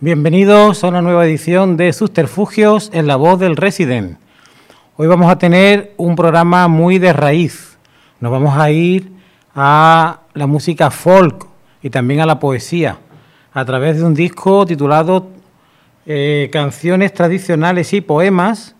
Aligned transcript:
Bienvenidos 0.00 0.84
a 0.84 0.88
una 0.88 1.02
nueva 1.02 1.26
edición 1.26 1.76
de 1.76 1.92
Subterfugios 1.92 2.88
en 2.94 3.06
la 3.06 3.16
voz 3.16 3.38
del 3.38 3.56
Resident. 3.56 4.18
Hoy 4.96 5.06
vamos 5.06 5.30
a 5.30 5.36
tener 5.36 5.92
un 5.98 6.16
programa 6.16 6.66
muy 6.66 6.98
de 6.98 7.12
raíz. 7.12 7.76
Nos 8.18 8.32
vamos 8.32 8.56
a 8.56 8.70
ir 8.70 9.12
a 9.54 10.20
la 10.38 10.46
música 10.46 10.92
folk 10.92 11.46
y 11.82 11.90
también 11.90 12.20
a 12.20 12.26
la 12.26 12.38
poesía 12.38 12.98
a 13.52 13.64
través 13.64 13.98
de 13.98 14.04
un 14.04 14.14
disco 14.14 14.64
titulado 14.64 15.30
eh, 16.06 16.48
Canciones 16.52 17.12
tradicionales 17.12 17.92
y 17.92 18.00
poemas 18.00 18.76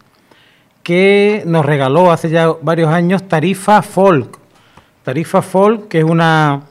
que 0.85 1.43
nos 1.47 1.67
regaló 1.67 2.13
hace 2.13 2.31
ya 2.31 2.53
varios 2.63 2.91
años 2.91 3.27
Tarifa 3.27 3.83
Folk. 3.83 4.39
Tarifa 5.03 5.43
Folk, 5.43 5.89
que 5.89 5.99
es 5.99 6.05
una 6.05 6.63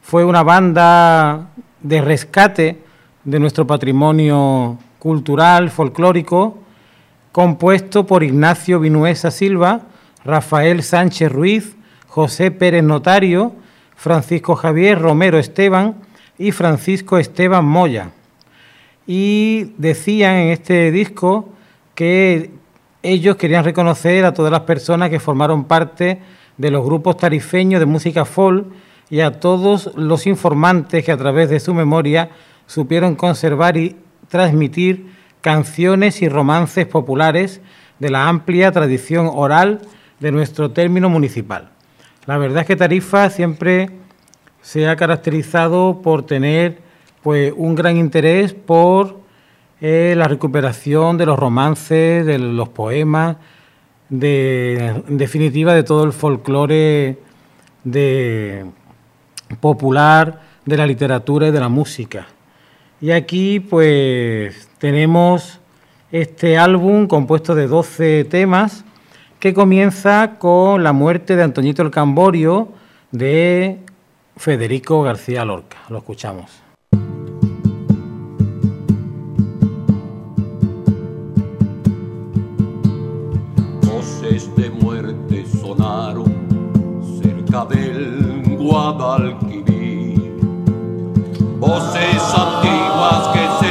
fue 0.00 0.24
una 0.24 0.42
banda 0.42 1.48
de 1.82 2.00
rescate 2.00 2.82
de 3.24 3.38
nuestro 3.38 3.66
patrimonio 3.66 4.78
cultural, 4.98 5.70
folclórico, 5.70 6.56
compuesto 7.30 8.06
por 8.06 8.22
Ignacio 8.22 8.80
Vinuesa 8.80 9.30
Silva, 9.30 9.82
Rafael 10.24 10.82
Sánchez 10.82 11.30
Ruiz, 11.30 11.76
José 12.06 12.50
Pérez 12.50 12.82
Notario, 12.82 13.52
Francisco 13.98 14.54
Javier 14.54 15.00
Romero 15.00 15.40
Esteban 15.40 15.96
y 16.38 16.52
Francisco 16.52 17.18
Esteban 17.18 17.64
Moya. 17.64 18.12
Y 19.08 19.72
decían 19.76 20.36
en 20.36 20.48
este 20.50 20.92
disco 20.92 21.48
que 21.96 22.52
ellos 23.02 23.34
querían 23.34 23.64
reconocer 23.64 24.24
a 24.24 24.32
todas 24.32 24.52
las 24.52 24.60
personas 24.60 25.10
que 25.10 25.18
formaron 25.18 25.64
parte 25.64 26.20
de 26.56 26.70
los 26.70 26.84
grupos 26.84 27.16
tarifeños 27.16 27.80
de 27.80 27.86
música 27.86 28.24
folk 28.24 28.68
y 29.10 29.18
a 29.18 29.40
todos 29.40 29.90
los 29.96 30.28
informantes 30.28 31.04
que 31.04 31.10
a 31.10 31.16
través 31.16 31.50
de 31.50 31.58
su 31.58 31.74
memoria 31.74 32.30
supieron 32.66 33.16
conservar 33.16 33.76
y 33.76 33.96
transmitir 34.28 35.12
canciones 35.40 36.22
y 36.22 36.28
romances 36.28 36.86
populares 36.86 37.60
de 37.98 38.10
la 38.10 38.28
amplia 38.28 38.70
tradición 38.70 39.28
oral 39.32 39.80
de 40.20 40.30
nuestro 40.30 40.70
término 40.70 41.08
municipal. 41.08 41.70
La 42.28 42.36
verdad 42.36 42.60
es 42.60 42.66
que 42.66 42.76
Tarifa 42.76 43.30
siempre 43.30 43.88
se 44.60 44.86
ha 44.86 44.96
caracterizado 44.96 46.02
por 46.02 46.26
tener 46.26 46.76
pues, 47.22 47.54
un 47.56 47.74
gran 47.74 47.96
interés 47.96 48.52
por 48.52 49.20
eh, 49.80 50.12
la 50.14 50.28
recuperación 50.28 51.16
de 51.16 51.24
los 51.24 51.38
romances, 51.38 52.26
de 52.26 52.38
los 52.38 52.68
poemas, 52.68 53.38
de, 54.10 54.88
en 55.08 55.16
definitiva 55.16 55.72
de 55.72 55.84
todo 55.84 56.04
el 56.04 56.12
folclore 56.12 57.16
popular, 59.58 60.42
de 60.66 60.76
la 60.76 60.86
literatura 60.86 61.48
y 61.48 61.50
de 61.50 61.60
la 61.60 61.70
música. 61.70 62.26
Y 63.00 63.10
aquí 63.10 63.58
pues 63.58 64.68
tenemos 64.76 65.60
este 66.12 66.58
álbum 66.58 67.06
compuesto 67.06 67.54
de 67.54 67.68
12 67.68 68.24
temas 68.24 68.84
que 69.38 69.54
comienza 69.54 70.38
con 70.38 70.82
la 70.82 70.92
muerte 70.92 71.36
de 71.36 71.44
Antoñito 71.44 71.82
el 71.82 71.90
Camborio 71.90 72.68
de 73.12 73.78
Federico 74.36 75.02
García 75.02 75.44
Lorca. 75.44 75.78
Lo 75.88 75.98
escuchamos. 75.98 76.50
Voces 83.82 84.54
de 84.56 84.70
muerte 84.70 85.44
sonaron 85.60 86.34
cerca 87.22 87.64
del 87.66 88.42
Guadalquivir. 88.58 90.32
Voces 91.60 92.22
antiguas 92.34 93.28
que 93.32 93.40
cercan 93.60 93.67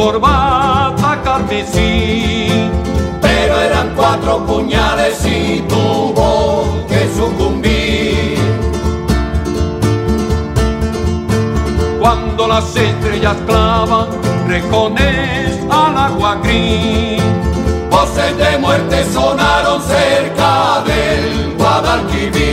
corbata 0.00 1.20
carmesí. 1.22 2.70
Pero 3.20 3.60
eran 3.60 3.92
cuatro 3.94 4.46
puñales 4.46 5.24
y 5.26 5.60
tuvo 5.68 6.86
que 6.88 7.00
sucumbir. 7.18 8.38
Cuando 12.00 12.48
las 12.48 12.74
estrellas 12.74 13.36
clavan 13.46 14.08
rejones 14.48 15.58
al 15.70 15.98
agua 15.98 16.36
gris. 16.42 17.22
Voces 17.90 18.38
de 18.38 18.58
muerte 18.58 19.04
sonaron 19.12 19.82
cerca 19.82 20.82
del 20.86 21.54
Guadalquivir. 21.58 22.49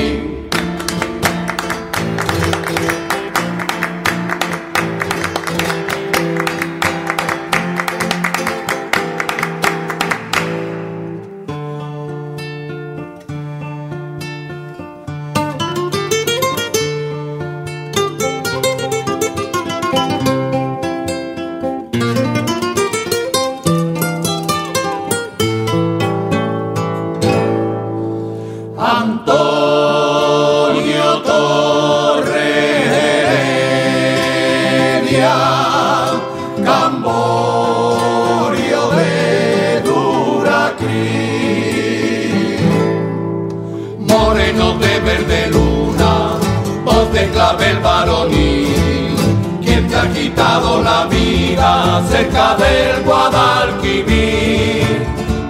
De 47.17 47.31
clavel 47.31 47.79
varonil, 47.79 49.15
quien 49.63 49.87
te 49.87 49.95
ha 49.95 50.07
quitado 50.13 50.83
la 50.83 51.05
vida 51.05 52.03
cerca 52.11 52.55
del 52.55 53.03
Guadalquivir 53.03 54.85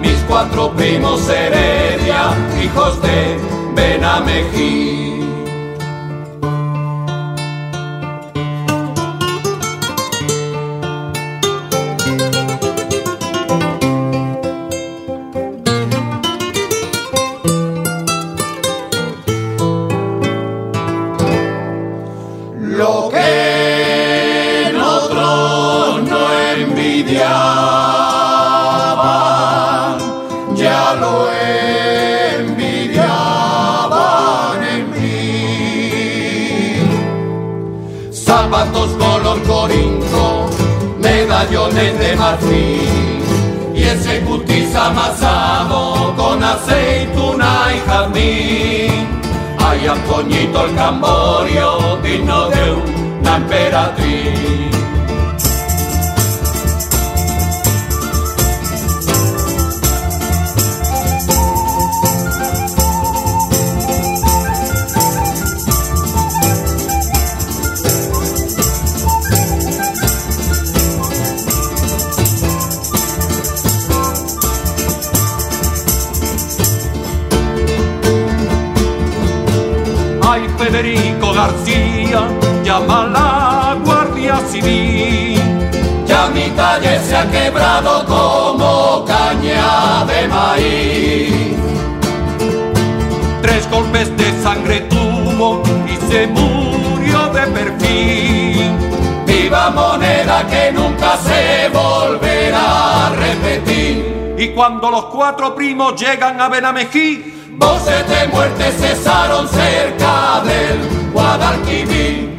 mis 0.00 0.18
cuatro 0.26 0.70
primos 0.72 1.28
Heredia, 1.28 2.30
hijos 2.62 3.02
de 3.02 3.38
Benamejí. 3.74 5.07
Medallones 42.40 42.44
de 42.44 42.48
marfil 42.48 43.74
y 43.74 43.82
ese 43.82 44.20
cutis 44.20 44.74
amasado 44.74 46.14
con 46.16 46.42
aceituna 46.42 47.68
y 47.74 47.88
jazmín. 47.88 49.08
Hay 49.58 49.86
Antoñito 49.86 50.64
el 50.64 50.74
Camborio, 50.74 51.98
digno 52.02 52.48
de 52.48 52.72
una 52.72 53.36
emperatriz. 53.36 54.67
Llama 82.78 83.04
la 83.06 83.76
Guardia 83.84 84.36
Civil. 84.48 85.40
Ya 86.06 86.28
mi 86.28 86.50
calle 86.50 87.00
se 87.00 87.16
ha 87.16 87.30
quebrado 87.30 88.04
como 88.06 89.04
caña 89.04 90.04
de 90.06 90.28
maíz. 90.28 91.56
Tres 93.42 93.68
golpes 93.70 94.16
de 94.16 94.42
sangre 94.42 94.80
tuvo 94.82 95.62
y 95.86 95.96
se 96.10 96.26
murió 96.28 97.28
de 97.32 97.46
perfil. 97.48 98.72
Viva 99.26 99.70
moneda 99.70 100.46
que 100.46 100.72
nunca 100.72 101.16
se 101.16 101.68
volverá 101.68 103.06
a 103.06 103.10
repetir. 103.10 104.36
Y 104.38 104.48
cuando 104.48 104.90
los 104.90 105.06
cuatro 105.06 105.54
primos 105.54 106.00
llegan 106.00 106.40
a 106.40 106.48
Benamejí, 106.48 107.56
voces 107.56 108.08
de 108.08 108.28
muerte 108.28 108.70
cesaron 108.72 109.48
cerca 109.48 110.42
del 110.44 111.12
Guadalquivir. 111.12 112.37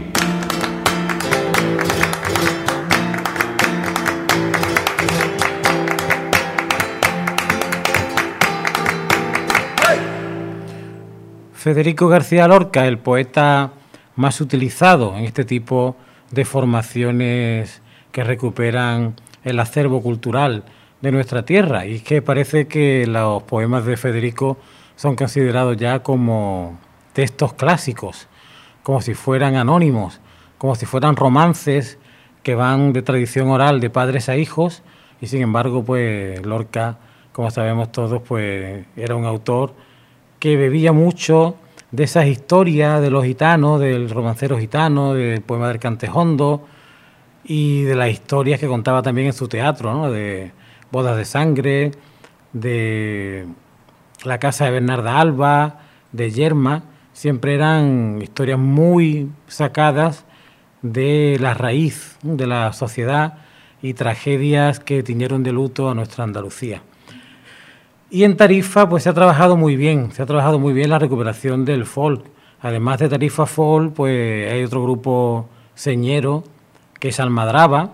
Federico 11.60 12.08
García 12.08 12.48
Lorca, 12.48 12.88
el 12.88 13.00
poeta 13.00 13.74
más 14.16 14.40
utilizado 14.40 15.18
en 15.18 15.26
este 15.26 15.44
tipo 15.44 15.98
de 16.32 16.46
formaciones 16.46 17.82
que 18.14 18.24
recuperan 18.24 19.16
el 19.44 19.60
acervo 19.60 20.02
cultural 20.02 20.64
de 21.02 21.12
nuestra 21.12 21.44
tierra. 21.44 21.86
Y 21.86 21.96
es 21.96 22.04
que 22.04 22.22
parece 22.22 22.70
que 22.70 23.06
los 23.06 23.44
poemas 23.44 23.84
de 23.84 23.98
Federico 23.98 24.58
son 24.96 25.18
considerados 25.18 25.76
ya 25.76 26.02
como 26.02 26.80
textos 27.12 27.52
clásicos, 27.56 28.30
como 28.82 29.02
si 29.02 29.14
fueran 29.14 29.58
anónimos, 29.58 30.22
como 30.58 30.76
si 30.76 30.86
fueran 30.86 31.18
romances 31.18 32.00
que 32.42 32.56
van 32.56 32.94
de 32.94 33.02
tradición 33.02 33.50
oral 33.50 33.82
de 33.82 33.90
padres 33.90 34.30
a 34.30 34.38
hijos 34.38 34.82
y 35.20 35.28
sin 35.28 35.42
embargo 35.42 35.84
pues 35.84 36.42
Lorca, 36.46 37.00
como 37.34 37.52
sabemos 37.52 37.92
todos, 37.92 38.22
pues 38.22 38.86
era 38.96 39.18
un 39.18 39.26
autor 39.26 39.74
que 40.40 40.56
bebía 40.56 40.92
mucho 40.92 41.56
de 41.92 42.04
esas 42.04 42.28
historias 42.28 43.02
de 43.02 43.10
los 43.10 43.26
gitanos, 43.26 43.80
del 43.80 44.10
romancero 44.10 44.58
gitano, 44.58 45.14
del 45.14 45.42
poema 45.42 45.68
del 45.68 45.80
Cantejondo 45.80 46.66
y 47.44 47.84
de 47.84 47.96
las 47.96 48.10
historias 48.10 48.60
que 48.60 48.68
contaba 48.68 49.02
también 49.02 49.28
en 49.28 49.34
su 49.34 49.48
teatro, 49.48 50.12
de 50.12 50.52
bodas 50.92 51.18
de 51.18 51.26
sangre, 51.26 51.92
de 52.54 53.48
la 54.24 54.38
casa 54.40 54.66
de 54.66 54.72
Bernarda 54.72 55.20
Alba, 55.20 55.80
de 56.12 56.32
Yerma, 56.32 56.84
siempre 57.14 57.56
eran 57.56 58.20
historias 58.22 58.60
muy 58.60 59.30
sacadas 59.48 60.26
de 60.82 61.38
la 61.40 61.54
raíz 61.54 62.18
de 62.24 62.48
la 62.48 62.72
sociedad 62.74 63.40
y 63.82 63.94
tragedias 63.94 64.80
que 64.80 65.04
tiñeron 65.04 65.44
de 65.44 65.52
luto 65.52 65.90
a 65.90 65.96
nuestra 65.96 66.24
Andalucía. 66.24 66.82
Y 68.12 68.24
en 68.24 68.38
Tarifa 68.38 68.90
pues 68.90 69.04
se 69.04 69.10
ha 69.10 69.14
trabajado 69.14 69.56
muy 69.56 69.76
bien, 69.76 70.12
se 70.12 70.24
ha 70.24 70.26
trabajado 70.26 70.58
muy 70.58 70.74
bien 70.74 70.90
la 70.90 70.98
recuperación 70.98 71.64
del 71.64 71.86
folk. 71.86 72.26
Además 72.60 73.00
de 73.00 73.08
Tarifa 73.08 73.46
Folk, 73.46 73.94
pues 73.94 74.52
hay 74.52 74.64
otro 74.64 74.84
grupo 74.84 75.48
señero 75.76 76.44
que 77.00 77.10
es 77.10 77.20
Almadraba, 77.20 77.92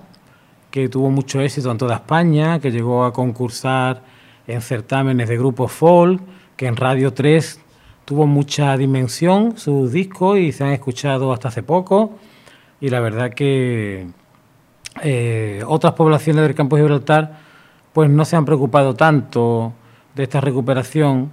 que 0.72 0.88
tuvo 0.90 1.12
mucho 1.12 1.42
éxito 1.42 1.70
en 1.70 1.78
toda 1.78 1.96
España, 1.96 2.60
que 2.60 2.72
llegó 2.72 3.04
a 3.04 3.12
concursar 3.14 4.04
en 4.48 4.62
certámenes 4.62 5.28
de 5.28 5.38
grupos 5.38 5.72
folk, 5.72 6.22
que 6.56 6.68
en 6.68 6.78
Radio 6.78 7.14
3 7.14 7.60
tuvo 8.06 8.26
mucha 8.26 8.76
dimensión 8.78 9.58
sus 9.58 9.92
discos 9.92 10.40
y 10.40 10.52
se 10.52 10.64
han 10.64 10.72
escuchado 10.72 11.34
hasta 11.34 11.50
hace 11.50 11.62
poco. 11.62 12.18
Y 12.80 12.90
la 12.90 13.02
verdad 13.02 13.32
que 13.34 14.08
eh, 15.04 15.64
otras 15.68 15.94
poblaciones 15.94 16.44
del 16.44 16.56
campo 16.56 16.78
de 16.78 16.84
Gibraltar 16.84 17.40
pues 17.92 18.10
no 18.10 18.24
se 18.26 18.36
han 18.36 18.46
preocupado 18.46 18.96
tanto 18.96 19.74
de 20.16 20.24
esta 20.24 20.42
recuperación 20.42 21.32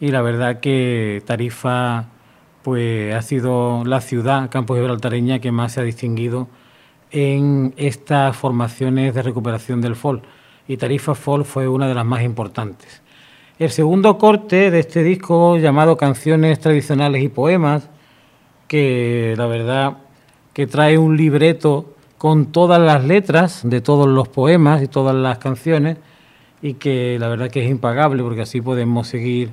y 0.00 0.08
la 0.08 0.22
verdad 0.22 0.60
que 0.60 1.22
Tarifa 1.26 2.06
pues 2.62 3.14
ha 3.14 3.22
sido 3.22 3.84
la 3.84 4.00
ciudad 4.00 4.50
campo 4.50 4.74
gibraltareña 4.74 5.40
que 5.40 5.52
más 5.52 5.72
se 5.72 5.80
ha 5.80 5.84
distinguido 5.84 6.48
en 7.10 7.74
estas 7.76 8.36
formaciones 8.36 9.14
de 9.14 9.22
recuperación 9.22 9.80
del 9.80 9.96
folk 9.96 10.22
y 10.68 10.76
Tarifa 10.76 11.14
Folk 11.14 11.44
fue 11.44 11.68
una 11.68 11.88
de 11.88 11.94
las 11.94 12.04
más 12.06 12.22
importantes. 12.22 13.02
El 13.58 13.70
segundo 13.70 14.16
corte 14.18 14.70
de 14.70 14.78
este 14.78 15.02
disco 15.02 15.56
llamado 15.58 15.96
Canciones 15.96 16.58
Tradicionales 16.60 17.22
y 17.22 17.28
Poemas, 17.28 17.88
que 18.68 19.34
la 19.36 19.46
verdad 19.46 19.98
que 20.52 20.66
trae 20.66 20.98
un 20.98 21.16
libreto 21.16 21.94
con 22.18 22.46
todas 22.46 22.80
las 22.80 23.04
letras 23.04 23.60
de 23.64 23.80
todos 23.80 24.08
los 24.08 24.28
poemas 24.28 24.82
y 24.82 24.88
todas 24.88 25.14
las 25.14 25.38
canciones 25.38 25.98
y 26.62 26.74
que 26.74 27.18
la 27.18 27.28
verdad 27.28 27.50
que 27.50 27.64
es 27.64 27.70
impagable 27.70 28.22
porque 28.22 28.42
así 28.42 28.60
podemos 28.60 29.08
seguir 29.08 29.50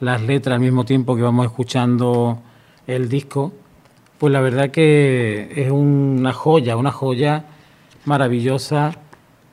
las 0.00 0.22
letras 0.22 0.54
al 0.54 0.60
mismo 0.60 0.84
tiempo 0.84 1.16
que 1.16 1.22
vamos 1.22 1.46
escuchando 1.46 2.38
el 2.86 3.08
disco, 3.08 3.52
pues 4.18 4.32
la 4.32 4.40
verdad 4.40 4.70
que 4.70 5.52
es 5.56 5.70
una 5.70 6.32
joya, 6.32 6.76
una 6.76 6.92
joya 6.92 7.44
maravillosa 8.04 8.92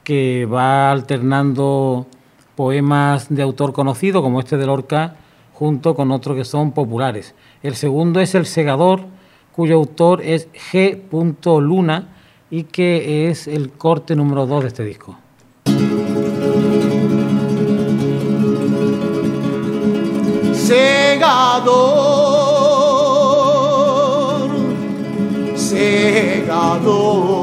que 0.03 0.45
va 0.45 0.91
alternando 0.91 2.07
poemas 2.55 3.27
de 3.29 3.41
autor 3.41 3.73
conocido, 3.73 4.21
como 4.21 4.39
este 4.39 4.57
de 4.57 4.65
Lorca, 4.65 5.15
junto 5.53 5.95
con 5.95 6.11
otros 6.11 6.35
que 6.35 6.45
son 6.45 6.71
populares. 6.71 7.33
El 7.63 7.75
segundo 7.75 8.19
es 8.19 8.35
El 8.35 8.45
Segador, 8.45 9.05
cuyo 9.51 9.75
autor 9.75 10.21
es 10.21 10.47
G. 10.71 11.01
Luna 11.61 12.09
y 12.49 12.63
que 12.63 13.29
es 13.29 13.47
el 13.47 13.71
corte 13.71 14.15
número 14.15 14.45
2 14.45 14.63
de 14.63 14.67
este 14.67 14.83
disco. 14.83 15.17
Segador, 20.71 21.81
segador 25.53 27.40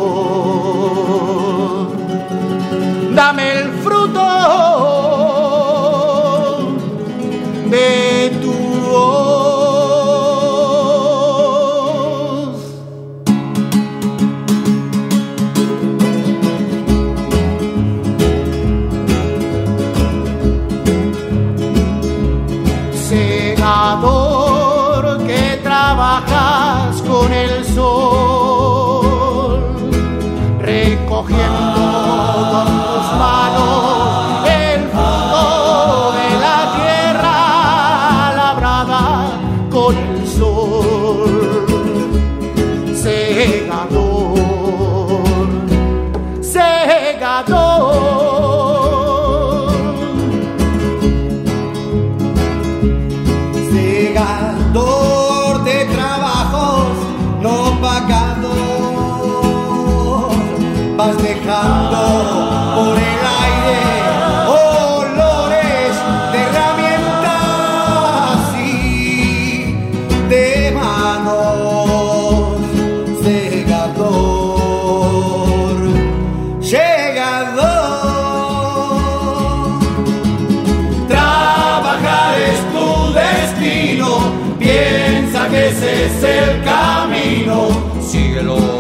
es 86.09 86.23
el 86.23 86.65
camino. 86.65 87.69
Síguelo, 88.01 88.78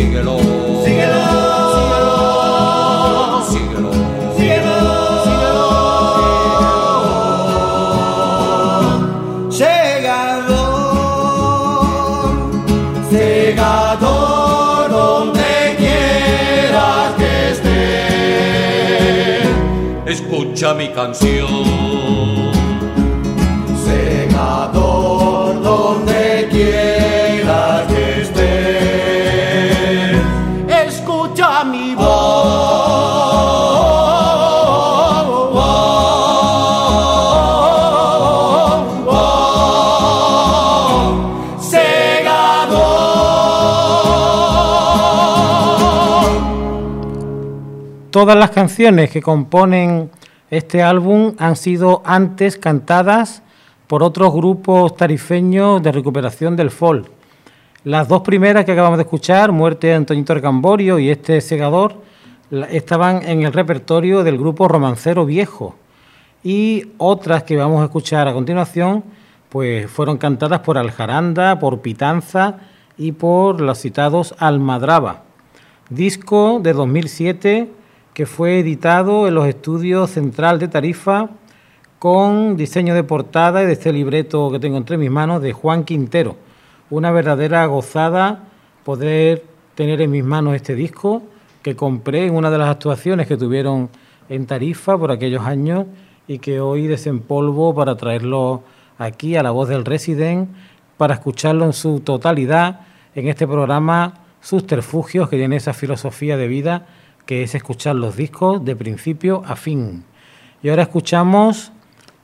Síguelo, 0.00 0.38
Síguelo, 0.82 1.24
síguelo. 3.50 3.90
síguelo, 4.38 4.80
Segador, 11.50 12.34
Segador 13.10 14.90
donde 14.90 15.76
quiera 15.76 17.14
que 17.18 17.32
esté. 17.50 19.42
Escucha 20.10 20.72
mi 20.74 20.88
canción. 20.88 21.79
Todas 48.10 48.36
las 48.36 48.50
canciones 48.50 49.10
que 49.10 49.22
componen 49.22 50.10
este 50.50 50.82
álbum 50.82 51.34
han 51.38 51.54
sido 51.54 52.02
antes 52.04 52.56
cantadas 52.56 53.42
por 53.86 54.02
otros 54.02 54.32
grupos 54.32 54.96
tarifeños 54.96 55.80
de 55.82 55.92
recuperación 55.92 56.56
del 56.56 56.70
folk. 56.70 57.08
Las 57.84 58.08
dos 58.08 58.22
primeras 58.22 58.64
que 58.64 58.72
acabamos 58.72 58.98
de 58.98 59.04
escuchar, 59.04 59.52
Muerte 59.52 59.88
de 59.88 59.94
Antonito 59.94 60.32
Arcamborio 60.32 60.98
y 60.98 61.10
este 61.10 61.40
Segador, 61.40 62.02
estaban 62.70 63.22
en 63.28 63.42
el 63.42 63.52
repertorio 63.52 64.24
del 64.24 64.38
grupo 64.38 64.66
Romancero 64.66 65.24
Viejo. 65.24 65.76
Y 66.42 66.88
otras 66.98 67.44
que 67.44 67.56
vamos 67.56 67.80
a 67.80 67.84
escuchar 67.84 68.26
a 68.26 68.32
continuación, 68.32 69.04
pues 69.48 69.88
fueron 69.88 70.18
cantadas 70.18 70.60
por 70.60 70.78
Aljaranda, 70.78 71.58
por 71.60 71.80
Pitanza 71.80 72.58
y 72.98 73.12
por 73.12 73.60
los 73.60 73.78
citados 73.78 74.34
Almadraba 74.38 75.30
disco 75.90 76.60
de 76.62 76.72
2007 76.72 77.68
que 78.20 78.26
fue 78.26 78.58
editado 78.58 79.26
en 79.26 79.32
los 79.32 79.46
estudios 79.46 80.10
Central 80.10 80.58
de 80.58 80.68
Tarifa 80.68 81.30
con 81.98 82.54
diseño 82.54 82.94
de 82.94 83.02
portada 83.02 83.62
y 83.62 83.66
de 83.66 83.72
este 83.72 83.94
libreto 83.94 84.50
que 84.52 84.58
tengo 84.58 84.76
entre 84.76 84.98
mis 84.98 85.10
manos 85.10 85.40
de 85.40 85.54
Juan 85.54 85.84
Quintero. 85.84 86.36
Una 86.90 87.12
verdadera 87.12 87.64
gozada 87.64 88.44
poder 88.84 89.44
tener 89.74 90.02
en 90.02 90.10
mis 90.10 90.22
manos 90.22 90.54
este 90.54 90.74
disco 90.74 91.22
que 91.62 91.74
compré 91.74 92.26
en 92.26 92.34
una 92.34 92.50
de 92.50 92.58
las 92.58 92.68
actuaciones 92.68 93.26
que 93.26 93.38
tuvieron 93.38 93.88
en 94.28 94.44
Tarifa 94.44 94.98
por 94.98 95.12
aquellos 95.12 95.46
años 95.46 95.86
y 96.28 96.40
que 96.40 96.60
hoy 96.60 96.88
desempolvo 96.88 97.74
para 97.74 97.96
traerlo 97.96 98.64
aquí 98.98 99.36
a 99.36 99.42
la 99.42 99.50
voz 99.50 99.70
del 99.70 99.86
Resident 99.86 100.50
para 100.98 101.14
escucharlo 101.14 101.64
en 101.64 101.72
su 101.72 102.00
totalidad 102.00 102.80
en 103.14 103.28
este 103.28 103.46
programa 103.46 104.12
Subterfugios 104.42 105.30
que 105.30 105.38
tiene 105.38 105.56
esa 105.56 105.72
filosofía 105.72 106.36
de 106.36 106.48
vida 106.48 106.86
que 107.30 107.44
es 107.44 107.54
escuchar 107.54 107.94
los 107.94 108.16
discos 108.16 108.64
de 108.64 108.74
principio 108.74 109.44
a 109.46 109.54
fin. 109.54 110.02
Y 110.64 110.68
ahora 110.68 110.82
escuchamos 110.82 111.70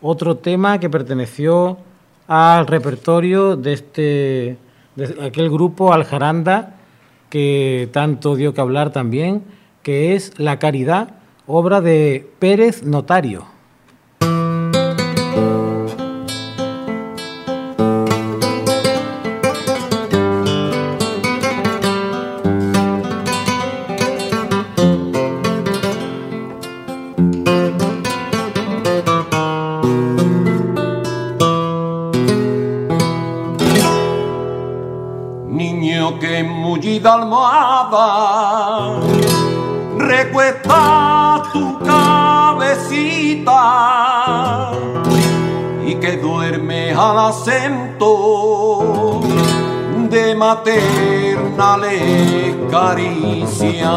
otro 0.03 0.39
tema 0.39 0.81
que 0.81 0.91
perteneció 0.91 1.79
al 2.27 2.67
repertorio 2.67 3.55
de 3.55 3.73
este 3.73 4.59
de 4.97 5.25
aquel 5.25 5.49
grupo 5.49 5.93
Aljaranda 5.93 6.75
que 7.31 7.89
tanto 7.93 8.35
dio 8.35 8.53
que 8.53 8.61
hablar 8.61 8.91
también, 8.91 9.45
que 9.85 10.17
es 10.17 10.37
La 10.41 10.59
Caridad, 10.59 11.11
obra 11.47 11.81
de 11.81 12.29
Pérez 12.41 12.83
Notario. 12.83 13.47
Que 36.21 36.39
en 36.39 36.49
mullida 36.49 37.15
almohada 37.15 39.01
recuesta 39.99 41.43
tu 41.53 41.79
cabecita 41.81 43.53
y 45.87 45.95
que 45.97 46.17
duerme 46.17 46.93
al 46.93 47.19
acento 47.19 49.21
de 50.11 50.35
maternales 50.35 52.55
caricias. 52.71 53.91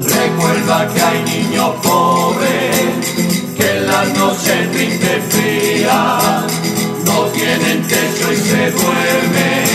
Recuerda 0.00 0.88
que 0.92 1.00
hay 1.00 1.22
niños 1.24 1.70
pobres 1.82 3.14
que 3.56 3.76
en 3.76 3.86
las 3.86 4.08
noches 4.18 4.72
tristes 4.72 5.22
frías 5.28 6.44
no 7.04 7.26
tienen 7.26 7.86
techo 7.86 8.32
y 8.32 8.36
se 8.36 8.72
duermen 8.72 9.65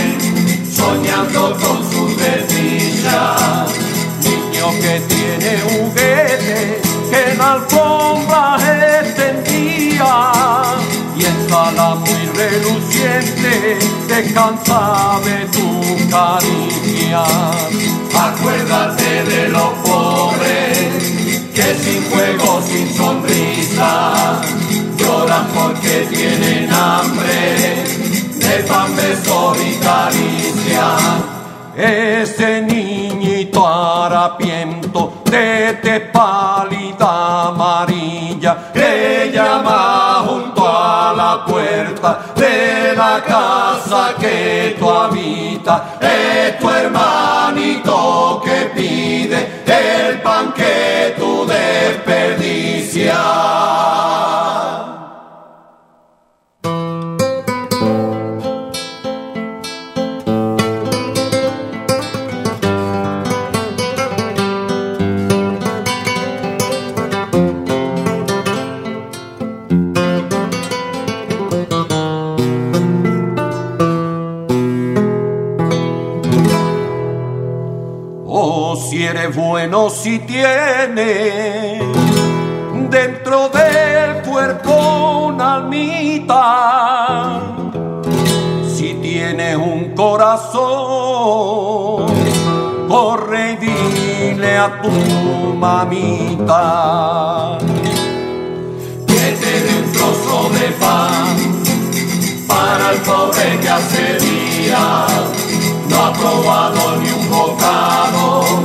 soñando 0.92 1.56
con 1.56 1.78
sus 1.90 2.16
desdichas. 2.18 3.70
Niño 4.24 4.70
que 4.82 5.00
tiene 5.12 5.50
juguete 5.64 6.80
que 7.10 7.32
en 7.32 7.40
alfombras 7.40 8.62
extendía 9.00 10.12
y 11.16 11.24
en 11.24 11.48
sala 11.48 11.94
muy 11.94 12.24
reluciente 12.40 13.78
descansa 14.08 15.20
de 15.24 15.38
tu 15.54 16.10
caricia. 16.10 17.24
Acuérdate 18.28 19.24
de 19.24 19.48
los 19.48 19.72
pobres 19.84 20.78
que 21.54 21.74
sin 21.82 22.02
juego, 22.10 22.62
sin 22.62 22.94
sonrisa, 22.94 24.40
lloran 24.98 25.46
porque 25.54 26.06
tienen 26.10 26.70
hambre 26.72 28.11
de 28.42 28.64
pan, 28.64 28.96
beso 28.96 29.54
y 29.56 29.76
caricia. 29.76 31.32
Ese 31.74 32.60
niñito 32.60 33.66
harapiento 33.66 35.22
de 35.24 35.72
te 35.82 36.00
pálida 36.00 37.48
amarilla 37.48 38.70
que 38.74 39.30
llama 39.32 40.22
junto 40.26 40.68
a 40.68 41.14
la 41.16 41.46
puerta 41.46 42.26
de 42.36 42.94
la 42.94 43.22
casa 43.26 44.12
que 44.20 44.76
tú 44.78 44.90
habitas 44.90 45.80
es 45.98 46.58
tu 46.58 46.68
hermanito 46.68 48.42
que 48.44 48.70
pide 48.74 49.62
el 49.64 50.20
pan 50.20 50.52
que 50.52 51.14
tú 51.18 51.46
desperdicias. 51.46 53.51
Bueno, 79.52 79.90
si 79.90 80.18
tienes 80.20 81.82
dentro 82.88 83.50
del 83.50 84.22
cuerpo 84.22 85.26
una 85.26 85.56
almita, 85.56 87.38
si 88.74 88.94
tienes 88.94 89.56
un 89.56 89.94
corazón, 89.94 90.56
corre 92.88 93.52
y 93.52 93.56
dile 93.56 94.56
a 94.56 94.80
tu 94.80 94.88
mamita 95.58 97.58
que 99.06 99.36
te 99.42 99.60
dé 99.64 99.82
un 99.84 99.92
trozo 99.92 100.48
de 100.48 100.68
pan 100.80 101.36
para 102.48 102.92
el 102.92 103.00
pobre 103.02 103.60
que 103.60 103.68
hace 103.68 104.16
días 104.18 105.12
no 105.90 105.96
ha 106.06 106.10
probado 106.14 106.96
ni 107.02 107.10
un 107.10 107.28
bocado 107.28 108.62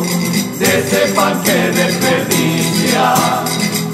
de 0.89 1.03
ese 1.03 1.13
pan 1.13 1.41
que 1.44 1.72
desperdicia 1.72 3.13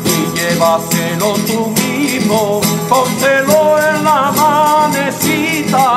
y 0.05 0.37
llévaselo 0.37 1.33
tú 1.47 1.73
mismo, 1.81 2.61
pónselo 2.89 3.79
en 3.79 4.03
la 4.03 4.31
manecita. 4.35 5.87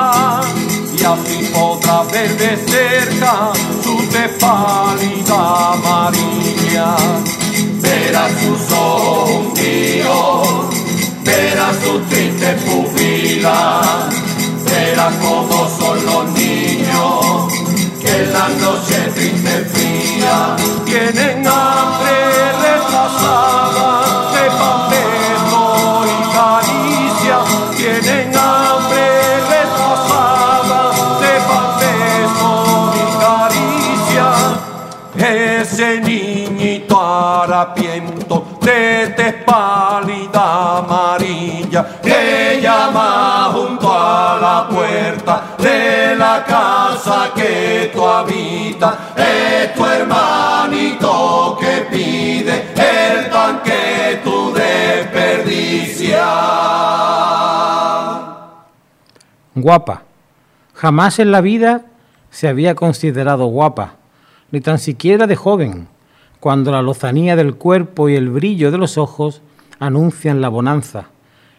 Y 0.97 1.03
así 1.03 1.51
podrás 1.53 2.11
ver 2.11 2.37
de 2.37 2.57
cerca 2.71 3.51
su 3.83 3.97
tez 4.07 4.31
pálida 4.39 5.73
amarilla. 5.73 6.95
verás 7.81 8.31
sus 8.41 8.71
ojos 8.77 9.29
hundidos, 9.29 10.47
verás 11.23 11.75
sus 11.83 12.07
tristes 12.09 12.61
pupilas, 12.63 14.09
verás 14.65 15.13
cómo 15.21 15.69
son 15.79 16.05
los 16.05 16.29
niños 16.31 17.56
en 18.17 18.33
la 18.33 18.47
noche 18.49 19.11
triste 19.13 19.65
fría 19.73 20.55
Tienen 20.85 21.47
hambre 21.47 22.15
retrasada 22.65 23.89
de 24.33 24.45
beso 24.91 25.65
y 26.05 26.19
caricia. 26.37 27.37
Tienen 27.75 28.35
hambre 28.35 29.05
retrasada 29.53 30.81
de 31.21 31.33
beso 31.79 32.53
y 32.95 33.05
caricia. 33.25 34.27
Ese 35.59 35.99
niñito 36.01 36.99
harapiento 36.99 38.57
de 38.61 39.13
tez 39.15 39.35
pálida 39.43 40.77
amarilla 40.79 41.85
que 42.01 42.59
llama 42.61 43.51
junto 43.53 43.91
a 43.91 44.37
la 44.41 44.67
puerta 44.69 45.55
de 45.59 46.15
la 46.15 46.43
casa 46.45 46.76
que 47.35 47.91
tú 47.93 48.05
habitas 48.05 48.95
es 49.15 49.73
tu 49.73 49.85
hermanito 49.85 51.57
que 51.59 51.87
pide 51.89 52.73
el 52.75 53.29
pan 53.29 53.61
que 53.63 54.19
desperdicias. 54.53 56.19
Guapa. 59.55 60.03
Jamás 60.73 61.19
en 61.19 61.31
la 61.31 61.41
vida 61.41 61.85
se 62.29 62.47
había 62.47 62.75
considerado 62.75 63.45
guapa, 63.47 63.95
ni 64.51 64.61
tan 64.61 64.77
siquiera 64.77 65.25
de 65.25 65.35
joven, 65.35 65.87
cuando 66.39 66.71
la 66.71 66.83
lozanía 66.83 67.35
del 67.35 67.55
cuerpo 67.55 68.09
y 68.09 68.15
el 68.15 68.29
brillo 68.29 68.69
de 68.69 68.77
los 68.77 68.97
ojos 68.97 69.41
anuncian 69.79 70.41
la 70.41 70.49
bonanza. 70.49 71.05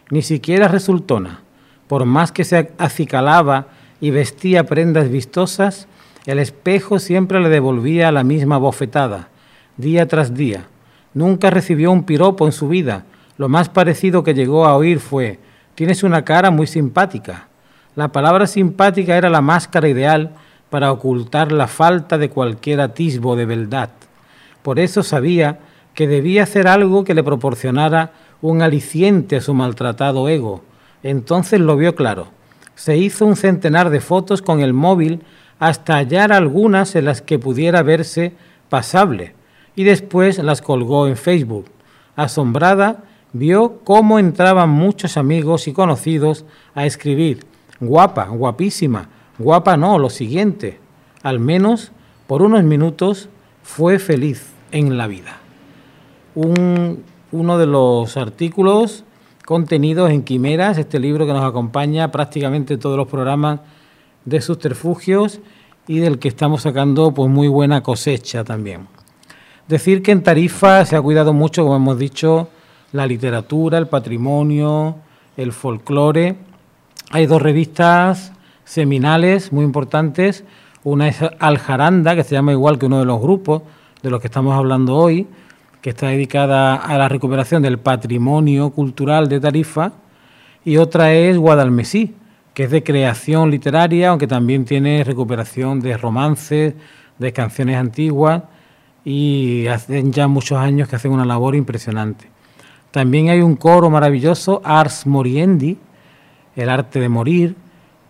Ni 0.09 0.21
siquiera 0.21 0.69
resultona. 0.69 1.41
Por 1.87 2.05
más 2.05 2.31
que 2.31 2.45
se 2.45 2.71
acicalaba 2.77 3.67
y 4.01 4.11
vestía 4.11 4.65
prendas 4.65 5.09
vistosas, 5.09 5.87
el 6.25 6.39
espejo 6.39 6.99
siempre 6.99 7.39
le 7.39 7.49
devolvía 7.49 8.11
la 8.11 8.23
misma 8.23 8.57
bofetada, 8.57 9.29
día 9.77 10.07
tras 10.07 10.33
día. 10.33 10.67
Nunca 11.13 11.49
recibió 11.49 11.91
un 11.91 12.03
piropo 12.03 12.45
en 12.45 12.51
su 12.51 12.67
vida. 12.67 13.05
Lo 13.37 13.49
más 13.49 13.69
parecido 13.69 14.23
que 14.23 14.33
llegó 14.33 14.65
a 14.65 14.75
oír 14.75 14.99
fue, 14.99 15.39
tienes 15.75 16.03
una 16.03 16.23
cara 16.23 16.51
muy 16.51 16.67
simpática. 16.67 17.47
La 17.95 18.09
palabra 18.09 18.47
simpática 18.47 19.17
era 19.17 19.29
la 19.29 19.41
máscara 19.41 19.87
ideal 19.87 20.31
para 20.69 20.91
ocultar 20.91 21.51
la 21.51 21.67
falta 21.67 22.17
de 22.17 22.29
cualquier 22.29 22.81
atisbo 22.81 23.35
de 23.35 23.45
beldad. 23.45 23.89
Por 24.61 24.79
eso 24.79 25.03
sabía 25.03 25.59
que 25.93 26.07
debía 26.07 26.43
hacer 26.43 26.67
algo 26.67 27.03
que 27.03 27.13
le 27.13 27.23
proporcionara 27.23 28.11
un 28.41 28.61
aliciente 28.61 29.37
a 29.37 29.41
su 29.41 29.53
maltratado 29.53 30.29
ego. 30.29 30.63
Entonces 31.01 31.59
lo 31.59 31.75
vio 31.75 31.95
claro. 31.95 32.27
Se 32.79 32.95
hizo 32.95 33.25
un 33.25 33.35
centenar 33.35 33.89
de 33.89 33.99
fotos 33.99 34.41
con 34.41 34.61
el 34.61 34.71
móvil 34.71 35.19
hasta 35.59 35.97
hallar 35.97 36.31
algunas 36.31 36.95
en 36.95 37.03
las 37.03 37.21
que 37.21 37.37
pudiera 37.37 37.83
verse 37.83 38.31
pasable 38.69 39.35
y 39.75 39.83
después 39.83 40.37
las 40.37 40.61
colgó 40.61 41.05
en 41.05 41.17
Facebook. 41.17 41.65
Asombrada, 42.15 43.03
vio 43.33 43.81
cómo 43.83 44.17
entraban 44.17 44.69
muchos 44.69 45.17
amigos 45.17 45.67
y 45.67 45.73
conocidos 45.73 46.45
a 46.73 46.85
escribir, 46.85 47.45
guapa, 47.81 48.29
guapísima, 48.29 49.09
guapa 49.37 49.75
no, 49.75 49.99
lo 49.99 50.09
siguiente. 50.09 50.79
Al 51.21 51.41
menos 51.41 51.91
por 52.27 52.41
unos 52.41 52.63
minutos 52.63 53.27
fue 53.61 53.99
feliz 53.99 54.53
en 54.71 54.97
la 54.97 55.07
vida. 55.07 55.35
Un, 56.33 57.03
uno 57.33 57.57
de 57.57 57.65
los 57.65 58.15
artículos 58.15 59.03
contenidos 59.49 60.11
en 60.11 60.21
Quimeras, 60.21 60.77
este 60.77 60.99
libro 60.99 61.25
que 61.25 61.33
nos 61.33 61.43
acompaña 61.43 62.11
prácticamente 62.11 62.77
todos 62.77 62.95
los 62.97 63.07
programas 63.07 63.61
de 64.23 64.41
subterfugios 64.41 65.39
y 65.87 65.97
del 65.97 66.19
que 66.19 66.27
estamos 66.27 66.61
sacando 66.61 67.15
pues 67.15 67.31
muy 67.31 67.47
buena 67.47 67.81
cosecha 67.81 68.43
también. 68.43 68.87
Decir 69.67 70.03
que 70.03 70.11
en 70.11 70.21
Tarifa 70.21 70.85
se 70.85 70.95
ha 70.95 71.01
cuidado 71.01 71.33
mucho, 71.33 71.63
como 71.63 71.77
hemos 71.77 71.97
dicho, 71.97 72.49
la 72.91 73.07
literatura, 73.07 73.79
el 73.79 73.87
patrimonio, 73.87 74.97
el 75.35 75.51
folclore. 75.51 76.35
Hay 77.09 77.25
dos 77.25 77.41
revistas 77.41 78.33
seminales 78.65 79.51
muy 79.51 79.65
importantes. 79.65 80.43
Una 80.83 81.07
es 81.07 81.23
Aljaranda, 81.39 82.15
que 82.15 82.23
se 82.23 82.35
llama 82.35 82.51
igual 82.51 82.77
que 82.77 82.85
uno 82.85 82.99
de 82.99 83.05
los 83.05 83.19
grupos 83.19 83.63
de 84.03 84.11
los 84.11 84.21
que 84.21 84.27
estamos 84.27 84.55
hablando 84.55 84.95
hoy, 84.95 85.25
que 85.81 85.91
está 85.91 86.07
dedicada 86.07 86.75
a 86.75 86.97
la 86.97 87.07
recuperación 87.07 87.61
del 87.61 87.79
patrimonio 87.79 88.71
cultural 88.71 89.29
de 89.29 89.39
Tarifa. 89.39 89.93
Y 90.65 90.77
otra 90.77 91.13
es 91.13 91.37
Guadalmesí, 91.37 92.15
que 92.53 92.63
es 92.63 92.71
de 92.71 92.83
creación 92.83 93.49
literaria, 93.49 94.09
aunque 94.09 94.27
también 94.27 94.65
tiene 94.65 95.03
recuperación 95.03 95.79
de 95.79 95.97
romances, 95.97 96.73
de 97.17 97.33
canciones 97.33 97.77
antiguas, 97.77 98.43
y 99.05 99.67
hacen 99.67 100.11
ya 100.11 100.27
muchos 100.27 100.57
años 100.57 100.89
que 100.89 100.97
hacen 100.97 101.11
una 101.11 101.25
labor 101.25 101.55
impresionante. 101.55 102.29
También 102.91 103.29
hay 103.29 103.41
un 103.41 103.55
coro 103.55 103.89
maravilloso, 103.89 104.61
Ars 104.63 105.07
Moriendi, 105.07 105.77
el 106.55 106.69
arte 106.69 106.99
de 106.99 107.07
morir, 107.07 107.55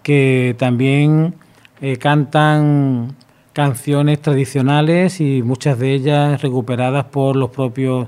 que 0.02 0.56
también 0.58 1.36
eh, 1.82 1.98
cantan 1.98 3.16
canciones 3.54 4.22
tradicionales 4.22 5.22
y 5.22 5.42
muchas 5.42 5.80
de 5.80 5.94
ellas 5.94 6.42
recuperadas 6.42 7.06
por 7.06 7.36
los 7.36 7.50
propios 7.50 8.08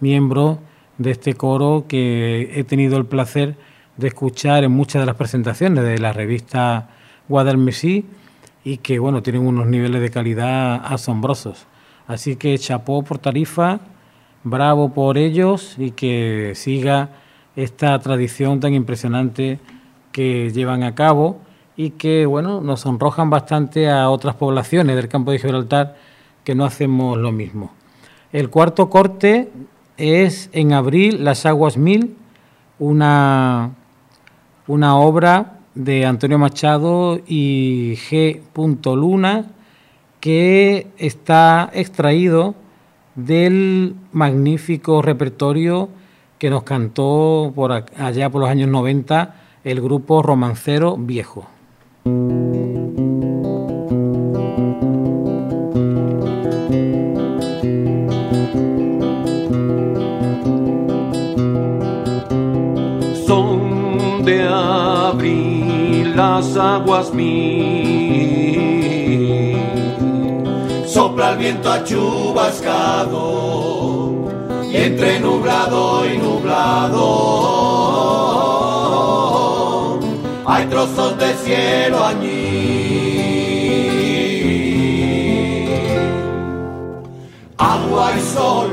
miembros 0.00 0.58
de 0.98 1.10
este 1.12 1.34
coro 1.34 1.84
que 1.88 2.50
he 2.54 2.64
tenido 2.64 2.96
el 2.98 3.06
placer 3.06 3.56
de 3.96 4.08
escuchar 4.08 4.64
en 4.64 4.72
muchas 4.72 5.02
de 5.02 5.06
las 5.06 5.16
presentaciones 5.16 5.84
de 5.84 5.98
la 5.98 6.12
revista 6.12 6.88
Guadalmesí 7.28 8.06
y 8.64 8.78
que 8.78 8.98
bueno, 8.98 9.22
tienen 9.22 9.46
unos 9.46 9.66
niveles 9.66 10.02
de 10.02 10.10
calidad 10.10 10.84
asombrosos. 10.84 11.66
Así 12.06 12.36
que 12.36 12.58
chapó 12.58 13.02
por 13.02 13.18
Tarifa, 13.18 13.80
bravo 14.42 14.92
por 14.92 15.16
ellos 15.16 15.76
y 15.78 15.92
que 15.92 16.52
siga 16.54 17.10
esta 17.56 17.98
tradición 18.00 18.60
tan 18.60 18.74
impresionante 18.74 19.60
que 20.12 20.50
llevan 20.50 20.82
a 20.82 20.94
cabo 20.94 21.40
y 21.82 21.92
que 21.92 22.26
bueno, 22.26 22.60
nos 22.60 22.80
sonrojan 22.80 23.30
bastante 23.30 23.88
a 23.88 24.10
otras 24.10 24.34
poblaciones 24.34 24.96
del 24.96 25.08
campo 25.08 25.30
de 25.30 25.38
Gibraltar 25.38 25.96
que 26.44 26.54
no 26.54 26.66
hacemos 26.66 27.16
lo 27.16 27.32
mismo. 27.32 27.72
El 28.34 28.50
cuarto 28.50 28.90
corte 28.90 29.50
es 29.96 30.50
en 30.52 30.74
abril 30.74 31.24
Las 31.24 31.46
Aguas 31.46 31.78
Mil, 31.78 32.18
una, 32.78 33.70
una 34.66 34.96
obra 34.98 35.60
de 35.74 36.04
Antonio 36.04 36.38
Machado 36.38 37.18
y 37.26 37.94
G. 37.96 38.42
Luna 38.94 39.46
que 40.20 40.86
está 40.98 41.70
extraído 41.72 42.56
del 43.14 43.94
magnífico 44.12 45.00
repertorio 45.00 45.88
que 46.36 46.50
nos 46.50 46.64
cantó 46.64 47.54
por 47.54 47.72
allá 47.72 48.28
por 48.28 48.42
los 48.42 48.50
años 48.50 48.68
90 48.68 49.34
el 49.64 49.80
grupo 49.80 50.22
romancero 50.22 50.98
viejo. 50.98 51.48
Son 52.02 52.14
de 64.24 64.48
abril 64.48 66.16
las 66.16 66.56
aguas 66.56 67.12
mil. 67.12 67.60
Sopla 70.86 71.32
el 71.32 71.38
viento 71.38 71.70
achubascado 71.70 73.20
y 74.72 74.76
entre 74.76 75.20
nublado 75.20 76.06
y 76.06 76.16
nublado 76.16 77.40
hay 80.50 80.66
trozos 80.66 81.16
de 81.16 81.32
cielo 81.34 82.04
allí. 82.04 82.40
Agua 87.56 88.12
y 88.16 88.20
sol, 88.20 88.70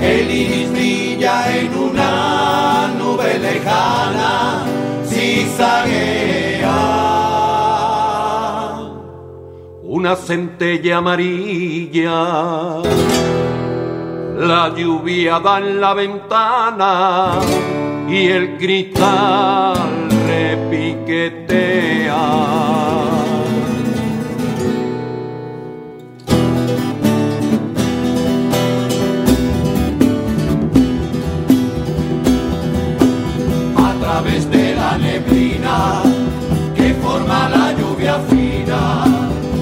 el 0.00 0.30
iris 0.30 0.72
brilla 0.72 1.56
en 1.56 1.74
una 1.78 2.88
nube 2.98 3.38
lejana, 3.38 4.64
zigzaguea. 5.04 6.78
Una 9.84 10.16
centella 10.16 10.96
amarilla, 10.96 12.82
la 14.36 14.74
lluvia 14.76 15.38
da 15.38 15.58
en 15.58 15.80
la 15.80 15.94
ventana 15.94 17.38
y 18.08 18.26
el 18.28 18.56
cristal 18.58 20.07
repiquetea. 21.08 22.14
a 33.76 33.94
través 34.00 34.50
de 34.50 34.74
la 34.74 34.98
neblina 34.98 36.02
que 36.74 36.94
forma 36.94 37.48
la 37.48 37.72
lluvia 37.72 38.18
fina. 38.28 39.04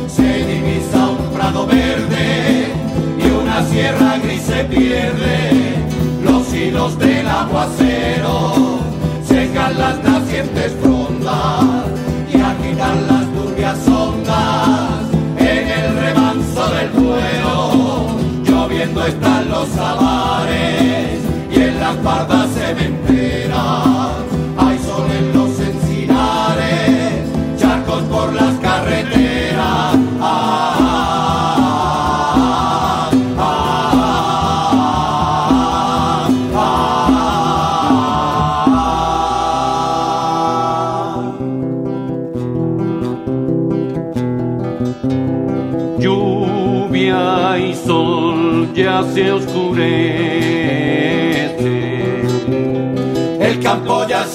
Se 0.08 0.44
divisa 0.44 1.08
un 1.10 1.32
prado 1.32 1.66
verde 1.66 2.68
y 3.18 3.30
una 3.30 3.64
sierra 3.66 4.18
gris 4.18 4.42
se 4.42 4.64
pierde. 4.64 5.50
Los 6.24 6.52
hilos 6.52 6.98
del 6.98 7.26
aguacero 7.28 8.85
secan 9.66 9.78
las 9.78 10.02
nacientes 10.02 10.72
frondas 10.80 11.64
y 12.32 12.40
agitan 12.40 13.06
las 13.06 13.24
turbias 13.32 13.88
ondas 13.88 15.10
en 15.38 15.68
el 15.68 15.96
remanso 15.96 16.68
del 16.74 16.92
duero. 16.92 18.16
Lloviendo 18.44 19.06
están 19.06 19.48
los 19.48 19.68
salares 19.68 21.20
y 21.50 21.60
en 21.60 21.80
las 21.80 21.96
pardas 21.96 22.48
cementeras 22.54 23.25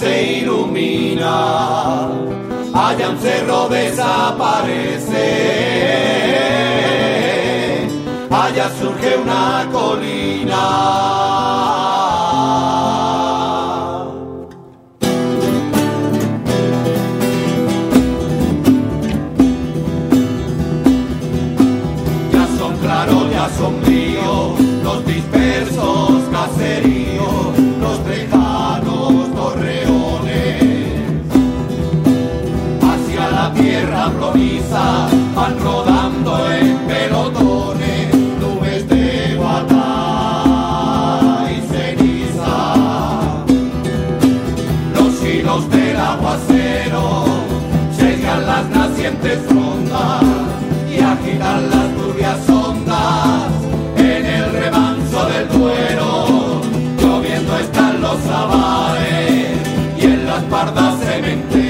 Se 0.01 0.39
ilumina, 0.39 2.08
allá 2.73 3.10
un 3.10 3.19
cerro 3.19 3.67
desaparece, 3.67 5.27
allá 8.30 8.69
surge 8.80 9.17
una 9.17 9.67
colina. 9.71 11.30
Y 51.41 51.43
agitan 51.43 51.69
las 51.69 51.95
turbias 51.95 52.49
ondas 52.49 53.51
en 53.97 54.25
el 54.25 54.51
remanso 54.51 55.25
del 55.25 55.47
Duero. 55.49 56.62
Lloviendo 56.99 57.58
están 57.58 58.01
los 58.01 58.19
sabares 58.21 59.58
y 59.97 60.04
en 60.04 60.25
las 60.25 60.43
pardas 60.43 60.99
cementeras 60.99 61.61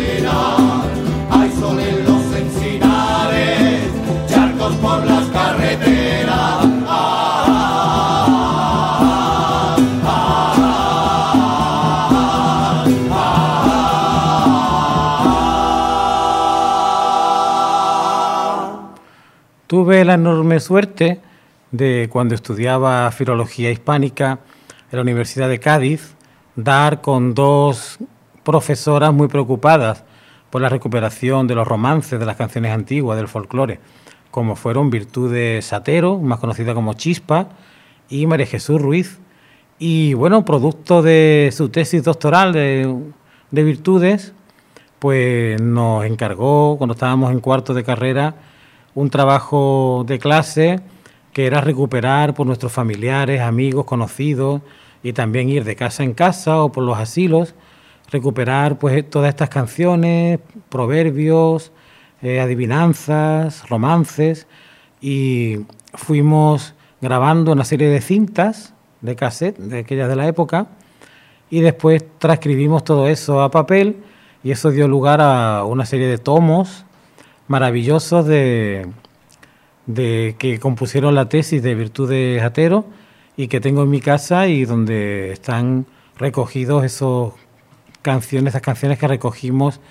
Tuve 19.71 20.03
la 20.03 20.15
enorme 20.15 20.59
suerte 20.59 21.21
de 21.71 22.09
cuando 22.11 22.35
estudiaba 22.35 23.09
filología 23.11 23.71
hispánica 23.71 24.39
en 24.91 24.97
la 24.97 25.01
Universidad 25.01 25.47
de 25.47 25.61
Cádiz, 25.61 26.13
dar 26.57 26.99
con 26.99 27.33
dos 27.33 27.97
profesoras 28.43 29.13
muy 29.13 29.29
preocupadas 29.29 30.03
por 30.49 30.61
la 30.61 30.67
recuperación 30.67 31.47
de 31.47 31.55
los 31.55 31.65
romances, 31.65 32.19
de 32.19 32.25
las 32.25 32.35
canciones 32.35 32.73
antiguas, 32.73 33.15
del 33.15 33.29
folclore, 33.29 33.79
como 34.29 34.57
fueron 34.57 34.89
Virtudes 34.89 35.67
Satero, 35.67 36.17
más 36.17 36.39
conocida 36.39 36.73
como 36.73 36.93
Chispa, 36.95 37.47
y 38.09 38.27
María 38.27 38.47
Jesús 38.47 38.81
Ruiz. 38.81 39.21
Y 39.79 40.15
bueno, 40.15 40.43
producto 40.43 41.01
de 41.01 41.49
su 41.55 41.69
tesis 41.69 42.03
doctoral 42.03 42.51
de, 42.51 42.93
de 43.51 43.63
Virtudes, 43.63 44.33
pues 44.99 45.61
nos 45.61 46.03
encargó, 46.03 46.75
cuando 46.77 46.93
estábamos 46.93 47.31
en 47.31 47.39
cuarto 47.39 47.73
de 47.73 47.85
carrera, 47.85 48.35
un 48.95 49.09
trabajo 49.09 50.03
de 50.07 50.19
clase 50.19 50.79
que 51.33 51.45
era 51.45 51.61
recuperar 51.61 52.33
por 52.33 52.45
nuestros 52.45 52.71
familiares, 52.71 53.41
amigos, 53.41 53.85
conocidos 53.85 54.61
y 55.03 55.13
también 55.13 55.49
ir 55.49 55.63
de 55.63 55.75
casa 55.75 56.03
en 56.03 56.13
casa 56.13 56.61
o 56.61 56.71
por 56.71 56.83
los 56.83 56.97
asilos, 56.97 57.55
recuperar 58.11 58.77
pues 58.77 59.09
todas 59.09 59.29
estas 59.29 59.49
canciones, 59.49 60.39
proverbios, 60.69 61.71
eh, 62.21 62.39
adivinanzas, 62.39 63.67
romances 63.69 64.47
y 64.99 65.59
fuimos 65.93 66.75
grabando 66.99 67.51
una 67.53 67.63
serie 67.63 67.87
de 67.89 68.01
cintas 68.01 68.73
de 68.99 69.15
cassette 69.15 69.57
de 69.57 69.79
aquellas 69.79 70.09
de 70.09 70.15
la 70.15 70.27
época 70.27 70.67
y 71.49 71.61
después 71.61 72.03
transcribimos 72.19 72.83
todo 72.83 73.07
eso 73.07 73.41
a 73.41 73.49
papel 73.49 73.97
y 74.43 74.51
eso 74.51 74.69
dio 74.69 74.87
lugar 74.87 75.21
a 75.21 75.63
una 75.65 75.85
serie 75.85 76.07
de 76.07 76.17
tomos 76.17 76.85
maravillosos 77.51 78.25
de, 78.25 78.87
que 80.39 80.57
compusieron 80.61 81.15
la 81.15 81.27
tesis 81.27 81.61
de 81.61 81.75
Virtudes 81.75 82.41
Atero 82.41 82.85
y 83.35 83.49
que 83.49 83.59
tengo 83.59 83.83
en 83.83 83.89
mi 83.89 83.99
casa 83.99 84.47
y 84.47 84.63
donde 84.63 85.33
están 85.33 85.85
recogidos 86.17 86.85
esos 86.85 87.33
canciones, 88.01 88.53
esas 88.53 88.61
canciones 88.61 88.97
que 88.97 89.07
recogimos 89.07 89.81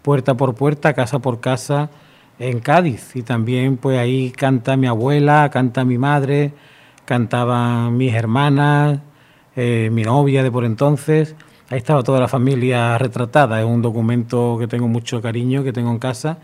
puerta 0.00 0.34
por 0.34 0.54
puerta, 0.54 0.94
casa 0.94 1.18
por 1.18 1.40
casa 1.40 1.90
en 2.38 2.60
Cádiz. 2.60 3.14
Y 3.14 3.22
también 3.22 3.76
pues 3.76 3.98
ahí 3.98 4.30
canta 4.30 4.78
mi 4.78 4.86
abuela, 4.86 5.50
canta 5.52 5.84
mi 5.84 5.98
madre, 5.98 6.54
cantaban 7.04 7.98
mis 7.98 8.14
hermanas, 8.14 9.00
eh, 9.56 9.90
mi 9.92 10.04
novia 10.04 10.42
de 10.42 10.50
por 10.50 10.64
entonces. 10.64 11.36
Ahí 11.68 11.76
estaba 11.76 12.02
toda 12.02 12.18
la 12.18 12.28
familia 12.28 12.96
retratada. 12.96 13.60
Es 13.60 13.66
un 13.66 13.82
documento 13.82 14.56
que 14.58 14.66
tengo 14.66 14.88
mucho 14.88 15.20
cariño, 15.20 15.62
que 15.62 15.74
tengo 15.74 15.90
en 15.90 15.98
casa 15.98 16.38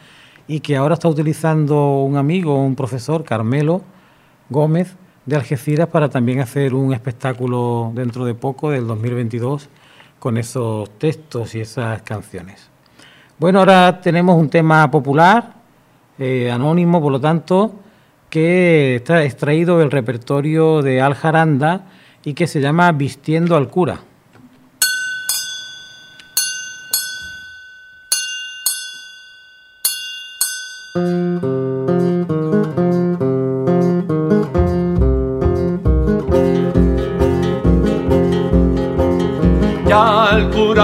y 0.49 0.61
que 0.61 0.77
ahora 0.77 0.95
está 0.95 1.09
utilizando 1.09 2.01
un 2.01 2.17
amigo, 2.17 2.63
un 2.63 2.77
profesor, 2.77 3.25
Carmelo 3.25 3.83
Gómez, 4.49 4.97
de 5.25 5.37
Algeciras, 5.37 5.89
para 5.89 6.09
también 6.09 6.41
hacer 6.41 6.73
un 6.75 6.93
espectáculo 6.93 7.91
dentro 7.95 8.25
de 8.25 8.35
poco, 8.35 8.71
del 8.71 8.87
2022, 8.87 9.69
con 10.19 10.39
esos 10.39 10.91
textos 10.99 11.55
y 11.55 11.61
esas 11.61 12.03
canciones. 12.03 12.71
Bueno, 13.39 13.59
ahora 13.59 14.01
tenemos 14.01 14.39
un 14.39 14.49
tema 14.49 14.89
popular, 14.91 15.55
eh, 16.19 16.51
anónimo, 16.51 17.03
por 17.03 17.13
lo 17.13 17.21
tanto, 17.21 17.75
que 18.31 18.97
está 18.97 19.25
extraído 19.25 19.79
del 19.79 19.91
repertorio 19.91 20.81
de 20.83 21.01
Al 21.01 21.15
Jaranda 21.15 21.87
y 22.25 22.35
que 22.35 22.47
se 22.47 22.61
llama 22.61 22.91
Vistiendo 22.93 23.57
al 23.57 23.69
cura. 23.69 24.01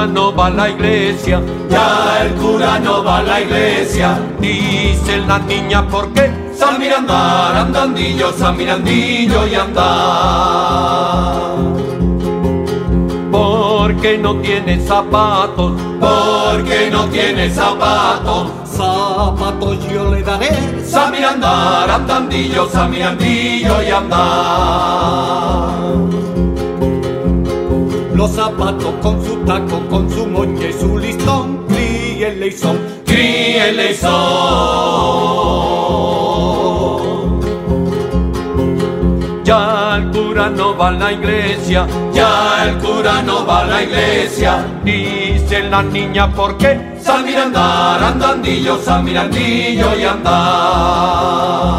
No 0.06 0.34
va 0.34 0.46
a 0.46 0.50
la 0.50 0.70
iglesia, 0.70 1.40
ya 1.68 2.22
el 2.22 2.34
cura 2.34 2.78
no 2.78 3.02
va 3.02 3.18
a 3.18 3.22
la 3.22 3.40
iglesia. 3.40 4.18
Dice 4.40 5.18
la 5.26 5.38
niña, 5.38 5.86
¿por 5.88 6.12
qué? 6.12 6.30
San 6.54 6.78
Mirandar, 6.78 7.56
andandillo, 7.56 8.32
San 8.32 8.56
Mirandillo 8.56 9.46
y 9.46 9.54
andar. 9.54 9.82
Porque 13.30 14.18
no 14.18 14.36
tiene 14.36 14.80
zapatos, 14.80 15.72
porque 16.00 16.90
no 16.90 17.04
tiene 17.06 17.50
zapatos. 17.50 18.50
Zapatos 18.64 19.78
yo 19.88 20.14
le 20.14 20.22
daré. 20.22 20.84
San 20.84 21.12
Mirandar, 21.12 21.90
andandillo, 21.90 22.68
San 22.68 22.90
Mirandillo 22.90 23.82
y 23.82 23.90
andar 23.90 25.91
los 28.22 28.30
zapatos 28.30 28.94
con 29.02 29.24
su 29.24 29.34
taco, 29.38 29.80
con 29.90 30.08
su 30.08 30.24
moña 30.28 30.68
y 30.68 30.72
su 30.72 30.96
listón, 30.96 31.66
críele 31.66 32.46
y 32.46 32.52
son, 32.52 32.78
críele 33.04 33.90
y 33.90 33.94
son. 33.94 34.12
Ya 39.42 39.96
el 39.96 40.10
cura 40.12 40.50
no 40.50 40.76
va 40.76 40.88
a 40.88 40.92
la 40.92 41.12
iglesia, 41.12 41.84
ya 42.12 42.64
el 42.64 42.78
cura 42.78 43.22
no 43.22 43.44
va 43.44 43.62
a 43.62 43.64
la 43.64 43.82
iglesia. 43.82 44.64
Dice 44.84 45.64
la 45.64 45.82
niña, 45.82 46.32
¿por 46.32 46.56
qué? 46.56 46.92
San 47.00 47.24
Mirandar, 47.24 48.04
andandillo, 48.04 48.78
San 48.78 49.04
Mirandillo 49.04 49.96
y 49.98 50.04
andar 50.04 51.72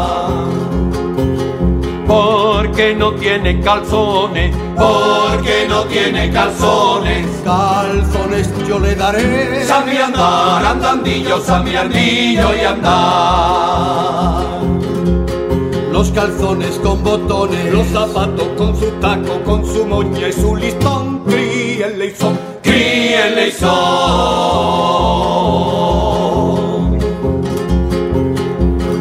porque 2.54 2.94
no 2.94 3.12
tiene 3.14 3.60
calzones, 3.60 4.54
porque 4.76 5.66
no 5.68 5.82
tiene 5.84 6.30
calzones. 6.30 7.26
Calzones 7.44 8.48
yo 8.68 8.78
le 8.78 8.94
daré. 8.94 9.64
San 9.64 9.88
andar, 9.88 10.64
andandillo, 10.64 11.40
San 11.40 11.64
Mirandillo 11.64 12.54
y 12.54 12.60
andar. 12.60 14.44
Los 15.90 16.12
calzones 16.12 16.78
con 16.78 17.02
botones, 17.02 17.72
los 17.72 17.88
zapatos 17.88 18.46
con 18.56 18.78
su 18.78 18.90
taco, 19.00 19.40
con 19.44 19.66
su 19.66 19.84
moña 19.84 20.28
y 20.28 20.32
su 20.32 20.54
listón, 20.54 21.24
críenle 21.24 22.06
y 22.06 22.14
son, 22.14 22.38
críenle 22.62 23.48
y 23.48 23.52
son. 23.52 23.74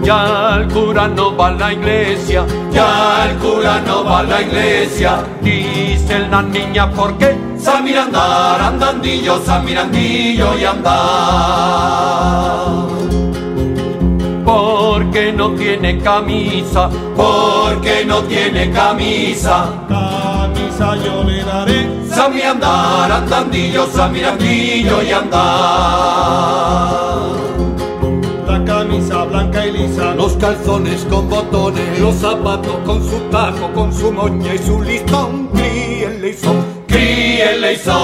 Ya 0.04 0.58
el 0.58 0.68
cura 0.68 1.08
no 1.08 1.36
va 1.36 1.48
a 1.48 1.52
la 1.52 1.72
iglesia, 1.72 2.46
ya 2.72 3.30
el 3.30 3.38
cura 3.38 3.80
no 3.88 4.04
va 4.04 4.20
a 4.20 4.24
la 4.24 4.42
iglesia. 4.42 5.24
Dice 5.42 6.20
la 6.30 6.42
niña, 6.42 6.92
¿por 6.92 7.18
qué? 7.18 7.38
San 7.58 7.86
Mirandar, 7.86 8.62
andandillo, 8.62 9.42
San 9.46 9.64
Mirandillo 9.64 10.58
y 10.60 10.66
andar. 10.66 10.94
Porque 14.44 15.32
no 15.32 15.52
tiene 15.52 15.98
camisa, 16.00 16.90
porque 17.16 18.04
no 18.06 18.24
tiene 18.24 18.72
camisa. 18.72 19.70
Camisa 19.88 20.98
yo 20.98 21.24
le 21.24 21.46
daré. 21.46 21.88
San 22.10 22.36
Mirandar, 22.36 23.10
andandillo, 23.10 23.88
San 23.88 24.12
Mirandillo 24.12 25.02
y 25.02 25.12
andar 25.14 26.64
los 30.16 30.34
calzones 30.38 31.06
con 31.10 31.30
botones, 31.30 32.00
los 32.00 32.16
zapatos 32.16 32.76
con 32.86 33.04
su 33.04 33.20
tajo, 33.32 33.72
con 33.74 33.94
su 33.94 34.12
moña 34.12 34.54
y 34.54 34.58
su 34.58 34.82
listón, 34.82 35.48
críenle 35.48 36.30
y 36.30 36.34
son, 36.34 36.64
críenle 36.88 37.74
y 37.74 37.78
son. 37.78 38.04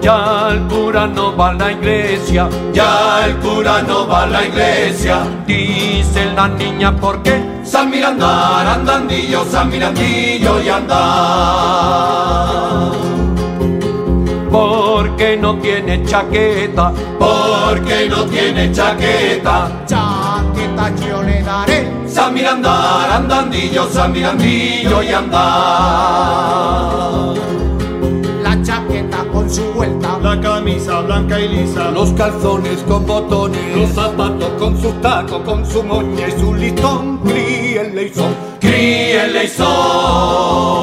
Ya 0.00 0.48
el 0.52 0.62
cura 0.68 1.06
no 1.06 1.36
va 1.36 1.50
a 1.50 1.52
la 1.54 1.72
iglesia, 1.72 2.48
ya 2.72 3.26
el 3.26 3.36
cura 3.36 3.82
no 3.82 4.06
va 4.08 4.22
a 4.22 4.26
la 4.26 4.46
iglesia, 4.46 5.26
dice 5.46 6.32
la 6.34 6.48
niña, 6.48 6.96
¿por 6.96 7.22
qué? 7.22 7.42
San 7.64 7.90
Mirandar, 7.90 8.66
andandillo, 8.66 9.44
San 9.44 9.68
Mirandillo 9.68 10.62
y 10.62 10.68
andar 10.70 11.88
porque 15.18 15.36
no 15.36 15.58
tiene 15.58 16.04
chaqueta, 16.04 16.92
porque 17.18 18.08
no 18.08 18.24
tiene 18.26 18.70
chaqueta. 18.70 19.84
Chaqueta 19.84 20.94
yo 21.04 21.20
le 21.24 21.42
daré. 21.42 21.90
San 22.06 22.32
Mirandar, 22.34 23.10
andandillo, 23.10 23.88
San 23.90 24.12
Mirandillo 24.12 25.02
y 25.02 25.08
andar. 25.08 25.42
La 28.44 28.62
chaqueta 28.62 29.24
con 29.32 29.50
su 29.50 29.64
vuelta, 29.72 30.20
la 30.22 30.40
camisa 30.40 31.00
blanca 31.00 31.40
y 31.40 31.48
lisa, 31.48 31.90
los 31.90 32.12
calzones 32.12 32.78
con 32.86 33.04
botones, 33.04 33.76
los 33.76 33.90
zapatos 33.90 34.50
con 34.56 34.80
su 34.80 34.92
taco, 35.02 35.42
con 35.42 35.66
su 35.66 35.82
moña 35.82 36.28
y 36.28 36.32
su 36.38 36.54
listón, 36.54 37.18
críenle 37.24 38.04
y 38.04 38.14
son, 38.14 38.32
críenle 38.60 39.46
y 39.46 39.48
son. 39.48 40.78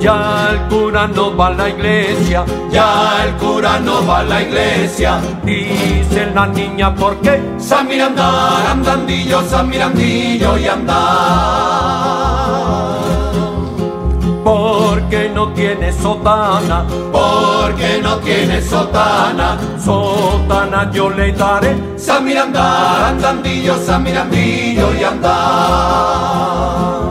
Ya 0.00 0.52
el 0.52 0.60
cura 0.68 1.06
no 1.08 1.36
va 1.36 1.48
a 1.48 1.50
la 1.50 1.68
iglesia, 1.68 2.42
ya 2.70 3.22
el 3.22 3.34
cura 3.34 3.78
no 3.80 4.06
va 4.06 4.20
a 4.20 4.22
la 4.22 4.40
iglesia. 4.40 5.20
Dice 5.44 6.32
la 6.34 6.46
niña, 6.46 6.94
¿por 6.94 7.20
qué? 7.20 7.38
San 7.58 7.86
Mirandar, 7.86 8.66
andandillo, 8.66 9.42
San 9.42 9.68
Mirandillo 9.68 10.56
y 10.56 10.66
andar. 10.66 10.96
Porque 14.42 15.30
no 15.34 15.52
tiene 15.52 15.92
sotana, 15.92 16.86
porque 17.12 18.00
no 18.02 18.16
tiene 18.20 18.62
sotana. 18.62 19.58
Sotana 19.84 20.90
yo 20.90 21.10
le 21.10 21.30
daré. 21.32 21.76
San 21.98 22.24
Mirandar, 22.24 23.04
andandillo, 23.04 23.76
San 23.76 24.02
Mirandillo 24.02 24.94
y 24.98 25.04
andar 25.04 27.09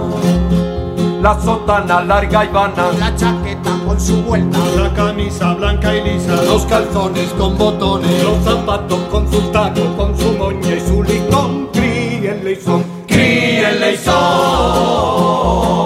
la 1.21 1.39
sotana 1.39 2.01
larga 2.01 2.45
y 2.45 2.47
vana, 2.49 2.91
la 2.97 3.15
chaqueta 3.15 3.71
con 3.85 3.99
su 3.99 4.21
vuelta, 4.23 4.57
la 4.75 4.93
camisa 4.93 5.53
blanca 5.53 5.95
y 5.95 6.03
lisa, 6.03 6.35
los 6.43 6.65
calzones 6.65 7.29
con 7.37 7.57
botones, 7.57 8.23
los 8.23 8.43
zapatos 8.43 8.99
con 9.11 9.31
su 9.31 9.39
taco, 9.51 9.81
con 9.97 10.17
su 10.17 10.31
moña 10.33 10.75
y 10.75 10.79
su 10.79 11.03
listón, 11.03 11.69
críenle 11.73 12.53
y 12.53 12.55
son, 12.55 12.83
críenle 13.07 13.69
el 13.69 13.79
leizón. 13.79 15.78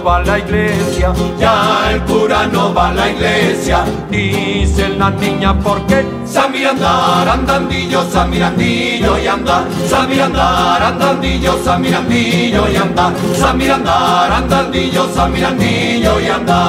No 0.00 0.06
va 0.06 0.16
a 0.16 0.22
la 0.22 0.38
iglesia, 0.38 1.12
ya 1.38 1.92
el 1.92 2.00
cura 2.02 2.46
no 2.46 2.72
va 2.72 2.88
a 2.88 2.94
la 2.94 3.10
iglesia, 3.10 3.84
dicen 4.10 4.98
las 4.98 5.14
niñas 5.20 5.56
porque 5.62 6.06
Samir 6.24 6.68
andar, 6.68 7.28
andandillo, 7.28 8.02
Samir 8.10 8.44
andillo 8.44 9.18
y 9.18 9.26
andar, 9.26 9.64
Samir 9.86 10.22
andar, 10.22 10.82
andandillo, 10.82 11.62
Samir 11.62 11.94
andillo 11.94 12.70
y 12.70 12.76
andar, 12.76 13.12
Samir 13.34 13.72
andar, 13.72 14.32
andandillo, 14.32 15.06
Samir 15.12 15.44
andillo 15.44 16.20
y 16.20 16.26
andar. 16.28 16.60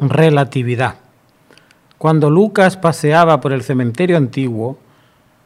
Relatividad. 0.00 0.94
Cuando 1.98 2.30
Lucas 2.30 2.78
paseaba 2.78 3.40
por 3.42 3.52
el 3.52 3.62
cementerio 3.62 4.16
antiguo, 4.16 4.78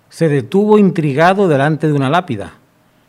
se 0.08 0.28
detuvo 0.28 0.78
intrigado 0.78 1.48
delante 1.48 1.88
de 1.88 1.92
una 1.92 2.08
lápida. 2.08 2.52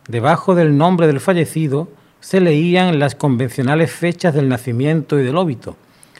Debajo 0.07 0.55
del 0.55 0.77
nombre 0.77 1.05
del 1.07 1.19
fallecido 1.19 1.89
se 2.21 2.39
leían 2.39 2.97
las 2.97 3.15
convencionales 3.15 3.91
fechas 3.91 4.33
del 4.33 4.47
nacimiento 4.47 5.19
y 5.19 5.23
del 5.23 5.37
óbito 5.37 5.75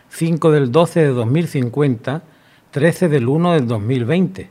5 0.10 0.52
del 0.52 0.72
12 0.72 1.00
de 1.02 1.08
2050, 1.08 2.24
13 2.72 3.10
del 3.10 3.28
1 3.28 3.54
del 3.54 3.68
2020. 3.68 4.50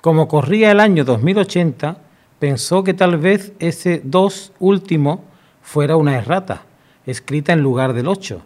Como 0.00 0.28
corría 0.28 0.70
el 0.70 0.80
año 0.80 1.04
2080, 1.04 1.98
pensó 2.38 2.84
que 2.84 2.94
tal 2.94 3.18
vez 3.18 3.52
ese 3.58 4.00
2 4.04 4.52
último 4.58 5.24
fuera 5.62 5.96
una 5.96 6.16
errata, 6.16 6.62
escrita 7.06 7.52
en 7.52 7.60
lugar 7.60 7.92
del 7.92 8.08
8, 8.08 8.40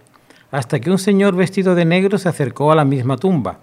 hasta 0.51 0.81
que 0.81 0.91
un 0.91 0.99
señor 0.99 1.37
vestido 1.37 1.75
de 1.75 1.85
negro 1.85 2.19
se 2.19 2.29
acercó 2.29 2.73
a 2.73 2.77
la 2.77 2.85
misma 2.85 3.17
tumba. 3.17 3.59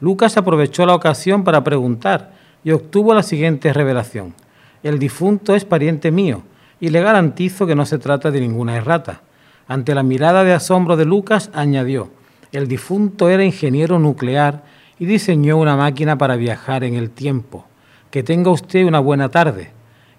Lucas 0.00 0.36
aprovechó 0.36 0.84
la 0.84 0.94
ocasión 0.94 1.44
para 1.44 1.64
preguntar 1.64 2.32
y 2.62 2.72
obtuvo 2.72 3.14
la 3.14 3.22
siguiente 3.22 3.72
revelación. 3.72 4.34
El 4.82 4.98
difunto 4.98 5.54
es 5.54 5.64
pariente 5.64 6.10
mío 6.10 6.42
y 6.80 6.88
le 6.88 7.00
garantizo 7.00 7.66
que 7.66 7.76
no 7.76 7.86
se 7.86 7.98
trata 7.98 8.30
de 8.30 8.40
ninguna 8.40 8.76
errata. 8.76 9.22
Ante 9.68 9.94
la 9.94 10.02
mirada 10.02 10.42
de 10.42 10.52
asombro 10.52 10.96
de 10.96 11.04
Lucas, 11.04 11.50
añadió, 11.54 12.10
el 12.50 12.66
difunto 12.66 13.28
era 13.28 13.44
ingeniero 13.44 13.98
nuclear 13.98 14.64
y 14.98 15.06
diseñó 15.06 15.56
una 15.56 15.76
máquina 15.76 16.18
para 16.18 16.36
viajar 16.36 16.84
en 16.84 16.94
el 16.94 17.10
tiempo. 17.10 17.66
Que 18.10 18.22
tenga 18.22 18.50
usted 18.50 18.84
una 18.84 18.98
buena 18.98 19.28
tarde. 19.28 19.70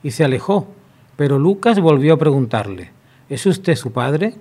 Y 0.02 0.12
se 0.12 0.24
alejó, 0.24 0.68
pero 1.16 1.38
Lucas 1.38 1.80
volvió 1.80 2.14
a 2.14 2.18
preguntarle, 2.18 2.92
¿es 3.30 3.46
usted 3.46 3.76
su 3.76 3.92
padre? 3.92 4.36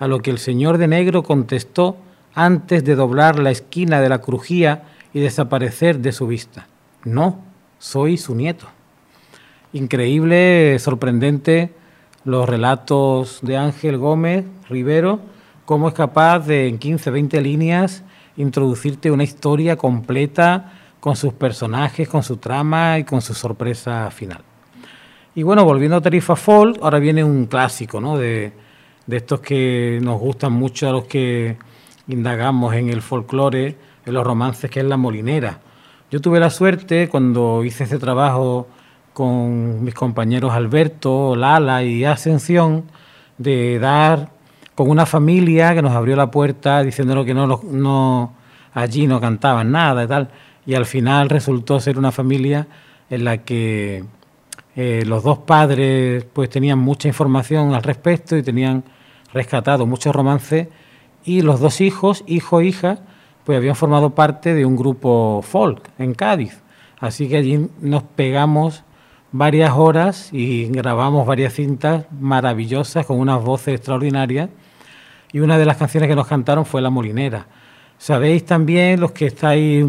A 0.00 0.08
lo 0.08 0.20
que 0.20 0.30
el 0.30 0.38
señor 0.38 0.78
de 0.78 0.88
negro 0.88 1.22
contestó 1.22 1.96
antes 2.34 2.84
de 2.84 2.94
doblar 2.94 3.38
la 3.38 3.50
esquina 3.50 4.00
de 4.00 4.08
la 4.08 4.18
crujía 4.18 4.84
y 5.12 5.20
desaparecer 5.20 6.00
de 6.00 6.12
su 6.12 6.26
vista. 6.26 6.68
No, 7.04 7.40
soy 7.78 8.16
su 8.16 8.34
nieto. 8.34 8.66
Increíble, 9.74 10.78
sorprendente 10.78 11.74
los 12.24 12.48
relatos 12.48 13.40
de 13.42 13.58
Ángel 13.58 13.98
Gómez 13.98 14.46
Rivero, 14.70 15.20
cómo 15.66 15.88
es 15.88 15.94
capaz 15.94 16.40
de 16.40 16.68
en 16.68 16.78
15, 16.78 17.10
20 17.10 17.40
líneas 17.42 18.02
introducirte 18.38 19.10
una 19.10 19.24
historia 19.24 19.76
completa 19.76 20.72
con 21.00 21.16
sus 21.16 21.34
personajes, 21.34 22.08
con 22.08 22.22
su 22.22 22.38
trama 22.38 22.98
y 22.98 23.04
con 23.04 23.20
su 23.20 23.34
sorpresa 23.34 24.10
final. 24.10 24.40
Y 25.34 25.42
bueno, 25.42 25.66
volviendo 25.66 25.98
a 25.98 26.00
Tarifa 26.00 26.34
Folk, 26.34 26.78
ahora 26.80 26.98
viene 26.98 27.22
un 27.22 27.44
clásico, 27.44 28.00
¿no? 28.00 28.16
De, 28.16 28.52
de 29.06 29.16
estos 29.18 29.40
que 29.40 29.98
nos 30.02 30.18
gustan 30.18 30.52
mucho 30.54 30.88
a 30.88 30.92
los 30.92 31.04
que 31.04 31.58
indagamos 32.06 32.74
en 32.74 32.88
el 32.88 33.02
folclore, 33.02 33.76
en 34.06 34.14
los 34.14 34.24
romances, 34.26 34.70
que 34.70 34.80
es 34.80 34.86
La 34.86 34.96
Molinera. 34.96 35.60
Yo 36.10 36.22
tuve 36.22 36.40
la 36.40 36.48
suerte 36.48 37.08
cuando 37.08 37.64
hice 37.64 37.84
ese 37.84 37.98
trabajo 37.98 38.66
con 39.18 39.82
mis 39.82 39.94
compañeros 39.94 40.52
Alberto, 40.52 41.34
Lala 41.34 41.82
y 41.82 42.04
Ascensión, 42.04 42.84
de 43.36 43.80
dar 43.80 44.30
con 44.76 44.88
una 44.88 45.06
familia 45.06 45.74
que 45.74 45.82
nos 45.82 45.90
abrió 45.90 46.14
la 46.14 46.30
puerta 46.30 46.84
diciéndonos 46.84 47.26
que 47.26 47.34
no, 47.34 47.60
no 47.68 48.34
allí 48.72 49.08
no 49.08 49.20
cantaban 49.20 49.72
nada 49.72 50.04
y 50.04 50.06
tal. 50.06 50.30
Y 50.66 50.76
al 50.76 50.86
final 50.86 51.30
resultó 51.30 51.80
ser 51.80 51.98
una 51.98 52.12
familia 52.12 52.68
en 53.10 53.24
la 53.24 53.38
que 53.38 54.04
eh, 54.76 55.02
los 55.04 55.24
dos 55.24 55.38
padres 55.38 56.24
pues 56.32 56.48
tenían 56.48 56.78
mucha 56.78 57.08
información 57.08 57.74
al 57.74 57.82
respecto 57.82 58.36
y 58.36 58.44
tenían 58.44 58.84
rescatado 59.32 59.84
muchos 59.84 60.14
romances 60.14 60.68
y 61.24 61.42
los 61.42 61.58
dos 61.58 61.80
hijos, 61.80 62.22
hijo 62.28 62.60
e 62.60 62.66
hija, 62.66 63.00
pues 63.42 63.58
habían 63.58 63.74
formado 63.74 64.10
parte 64.10 64.54
de 64.54 64.64
un 64.64 64.76
grupo 64.76 65.42
folk 65.42 65.90
en 65.98 66.14
Cádiz. 66.14 66.62
Así 67.00 67.28
que 67.28 67.38
allí 67.38 67.68
nos 67.80 68.04
pegamos 68.04 68.84
varias 69.32 69.72
horas 69.72 70.30
y 70.32 70.66
grabamos 70.66 71.26
varias 71.26 71.54
cintas 71.54 72.06
maravillosas 72.18 73.04
con 73.04 73.18
unas 73.18 73.42
voces 73.42 73.74
extraordinarias 73.74 74.48
y 75.32 75.40
una 75.40 75.58
de 75.58 75.66
las 75.66 75.76
canciones 75.76 76.08
que 76.08 76.16
nos 76.16 76.26
cantaron 76.26 76.64
fue 76.64 76.80
La 76.80 76.90
Molinera. 76.90 77.46
Sabéis 77.98 78.46
también 78.46 79.00
los 79.00 79.12
que 79.12 79.26
estáis 79.26 79.86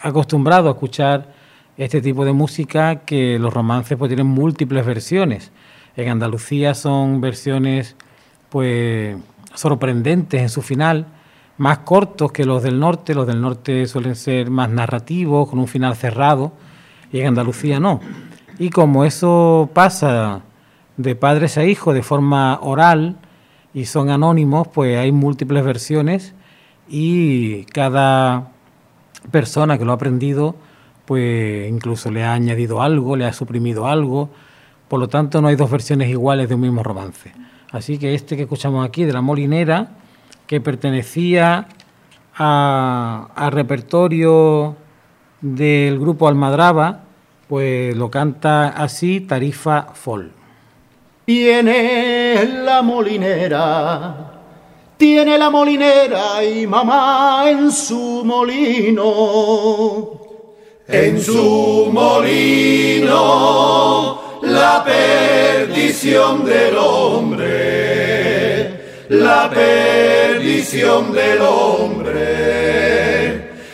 acostumbrados 0.00 0.68
a 0.68 0.72
escuchar 0.72 1.32
este 1.76 2.00
tipo 2.00 2.24
de 2.24 2.32
música 2.32 2.96
que 3.04 3.38
los 3.38 3.52
romances 3.52 3.96
pues 3.98 4.08
tienen 4.08 4.26
múltiples 4.26 4.84
versiones. 4.86 5.50
En 5.96 6.08
Andalucía 6.08 6.74
son 6.74 7.20
versiones 7.20 7.96
pues 8.50 9.16
sorprendentes 9.54 10.40
en 10.40 10.48
su 10.48 10.62
final, 10.62 11.06
más 11.58 11.78
cortos 11.78 12.32
que 12.32 12.44
los 12.44 12.62
del 12.62 12.78
norte, 12.78 13.14
los 13.14 13.26
del 13.26 13.40
norte 13.40 13.86
suelen 13.86 14.16
ser 14.16 14.50
más 14.50 14.70
narrativos, 14.70 15.48
con 15.48 15.58
un 15.58 15.68
final 15.68 15.96
cerrado 15.96 16.52
y 17.12 17.20
en 17.20 17.28
Andalucía 17.28 17.78
no. 17.78 18.00
Y 18.58 18.70
como 18.70 19.04
eso 19.04 19.70
pasa 19.72 20.42
de 20.96 21.14
padres 21.14 21.58
a 21.58 21.64
hijos 21.64 21.94
de 21.94 22.02
forma 22.02 22.58
oral 22.62 23.16
y 23.74 23.86
son 23.86 24.10
anónimos, 24.10 24.68
pues 24.68 24.98
hay 24.98 25.12
múltiples 25.12 25.64
versiones 25.64 26.34
y 26.88 27.64
cada 27.66 28.52
persona 29.30 29.78
que 29.78 29.84
lo 29.84 29.92
ha 29.92 29.96
aprendido, 29.96 30.56
pues 31.06 31.70
incluso 31.70 32.10
le 32.10 32.24
ha 32.24 32.32
añadido 32.34 32.82
algo, 32.82 33.16
le 33.16 33.24
ha 33.24 33.32
suprimido 33.32 33.86
algo, 33.86 34.30
por 34.88 35.00
lo 35.00 35.08
tanto 35.08 35.40
no 35.40 35.48
hay 35.48 35.56
dos 35.56 35.70
versiones 35.70 36.08
iguales 36.08 36.48
de 36.48 36.54
un 36.54 36.60
mismo 36.60 36.82
romance. 36.82 37.32
Así 37.70 37.98
que 37.98 38.14
este 38.14 38.36
que 38.36 38.42
escuchamos 38.42 38.86
aquí, 38.86 39.04
de 39.04 39.12
la 39.14 39.22
Molinera, 39.22 39.92
que 40.46 40.60
pertenecía 40.60 41.68
al 42.34 43.52
repertorio 43.52 44.76
del 45.42 45.98
grupo 45.98 46.28
Almadraba, 46.28 47.00
pues 47.48 47.94
lo 47.96 48.10
canta 48.10 48.68
así 48.68 49.20
Tarifa 49.20 49.88
Fol. 49.92 50.32
Tiene 51.26 52.44
la 52.64 52.80
molinera, 52.82 54.40
tiene 54.96 55.36
la 55.36 55.50
molinera 55.50 56.42
y 56.42 56.66
mamá 56.66 57.44
en 57.48 57.70
su 57.70 58.22
molino. 58.24 60.20
En 60.88 61.20
su 61.20 61.90
molino, 61.92 63.10
la 64.42 64.82
perdición 64.84 66.44
del 66.44 66.76
hombre, 66.76 67.46
la 69.08 69.48
perdición 69.48 71.12
del 71.12 71.40
hombre 71.40 72.41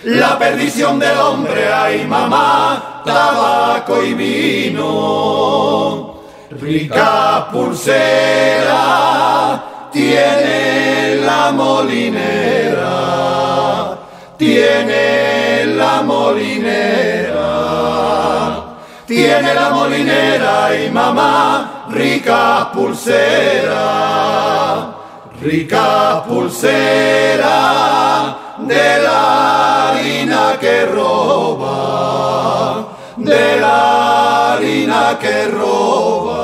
la 0.08 0.38
perdición 0.38 0.98
del 0.98 1.18
hombre, 1.18 1.70
ay 1.70 2.06
mamá, 2.06 3.02
tabaco 3.04 4.02
y 4.02 4.14
vino. 4.14 6.14
Rica 6.50 7.46
pulsera 7.52 8.80
tiene 9.92 11.16
la 11.16 11.52
molinera, 11.52 12.88
tiene 14.38 15.66
la 15.76 16.00
molinera, 16.02 17.44
tiene 19.06 19.54
la 19.54 19.68
molinera 19.70 20.74
y 20.74 20.90
mamá, 20.90 21.84
rica 21.90 22.72
pulsera, 22.72 23.76
rica 25.42 26.24
pulsera 26.26 27.98
de 28.58 29.02
la 29.02 29.90
harina 29.90 30.56
que 30.60 30.84
roba, 30.86 32.88
de 33.16 33.60
la 33.60 34.54
harina 34.54 35.16
que 35.20 35.46
roba, 35.46 36.36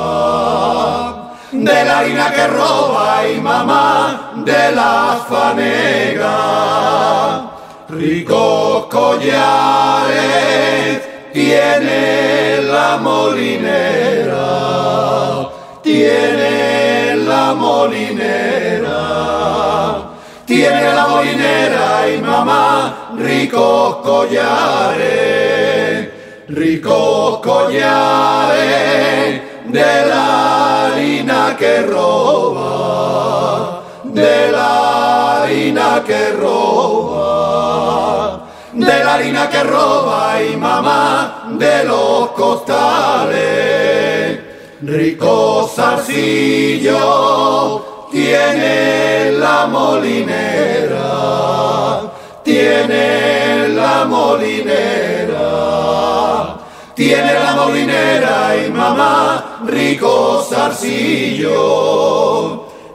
de 1.51 1.85
la 1.85 1.99
harina 1.99 2.31
que 2.31 2.47
roba 2.47 3.27
y 3.27 3.41
mamá 3.41 4.31
de 4.35 4.71
la 4.71 5.19
fanega. 5.27 7.51
Ricos 7.89 8.85
collares 8.85 9.41
tiene 11.33 12.61
la 12.63 12.97
molinera, 12.97 14.39
tiene 15.83 17.17
la 17.17 17.53
molinera 17.53 18.64
tiene 20.45 20.93
la 20.93 21.07
molinera 21.07 22.07
y 22.09 22.21
mamá, 22.21 23.13
ricos 23.17 23.95
collares, 23.97 24.99
ricos 26.49 27.39
collares 27.39 28.61
de 29.65 30.05
la 30.07 30.85
harina 30.85 31.55
que 31.57 31.81
roba, 31.81 32.61
de 34.03 34.51
la 34.51 35.41
harina 35.41 36.03
que 36.05 36.31
roba, 36.33 37.25
de 38.73 39.03
la 39.03 39.13
harina 39.15 39.49
que 39.49 39.63
roba 39.63 40.43
y 40.43 40.55
mamá 40.55 41.47
de 41.57 41.85
los 41.85 42.29
costales, 42.31 43.39
rico 44.83 45.67
zarcillo 45.75 47.15
tiene 48.11 49.31
la 49.31 49.65
molinera, 49.67 51.01
tiene 52.43 53.69
la 53.69 54.03
molinera, 54.05 55.39
tiene 56.95 57.33
la 57.33 57.55
molinera 57.55 58.55
y 58.55 58.69
mamá 58.71 59.61
rico 59.65 60.45
zarcillo, 60.47 61.55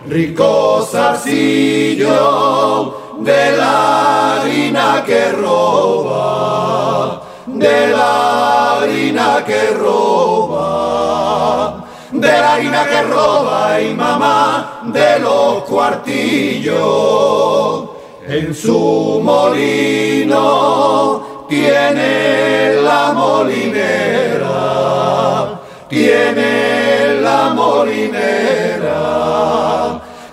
rico 0.07 0.87
zarcillo 0.91 2.95
de 3.19 3.57
la 3.57 4.41
harina 4.41 5.03
que 5.05 5.33
roba, 5.33 7.21
de 7.47 7.89
la 7.89 8.79
harina 8.79 9.45
que 9.45 9.71
roba 9.75 11.80
de 12.21 12.29
la 12.29 12.55
harina 12.55 12.85
que 12.85 13.03
roba 13.03 13.81
y 13.81 13.95
mamá 13.95 14.81
de 14.85 15.18
los 15.21 15.62
cuartillos. 15.64 16.79
En 18.29 18.55
su 18.55 19.21
molino 19.25 20.37
tiene 21.49 22.75
la 22.83 23.12
molinera, 23.12 24.49
tiene 25.89 27.14
la 27.23 27.49
molinera, 27.55 28.93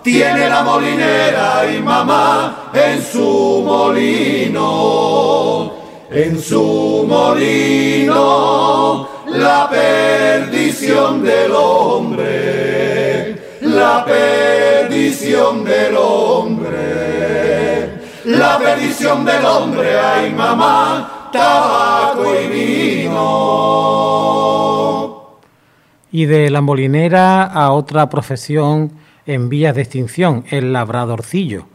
tiene 0.03 0.49
la 0.49 0.63
molinera 0.63 1.65
y 1.73 1.81
mamá 1.81 2.69
en 2.73 3.01
su 3.01 3.63
molino, 3.65 5.71
en 6.11 6.37
su 6.39 7.05
molino 7.07 9.16
la 9.27 9.69
perdición 9.69 11.23
del 11.23 11.51
hombre, 11.51 13.35
la 13.61 14.05
perdición 14.05 15.63
del 15.65 15.95
hombre, 15.97 16.77
la 18.25 18.57
perdición 18.57 19.23
del 19.25 19.45
hombre, 19.45 19.99
ay 19.99 20.33
mamá, 20.33 21.29
tabaco 21.31 22.33
y 22.41 22.47
vino. 22.47 23.17
Y 26.11 26.25
de 26.25 26.49
la 26.49 26.61
molinera 26.61 27.43
a 27.43 27.73
otra 27.73 28.09
profesión 28.09 28.93
en 29.25 29.49
vías 29.49 29.75
de 29.75 29.81
extinción, 29.81 30.45
el 30.49 30.71
labradorcillo, 30.71 31.65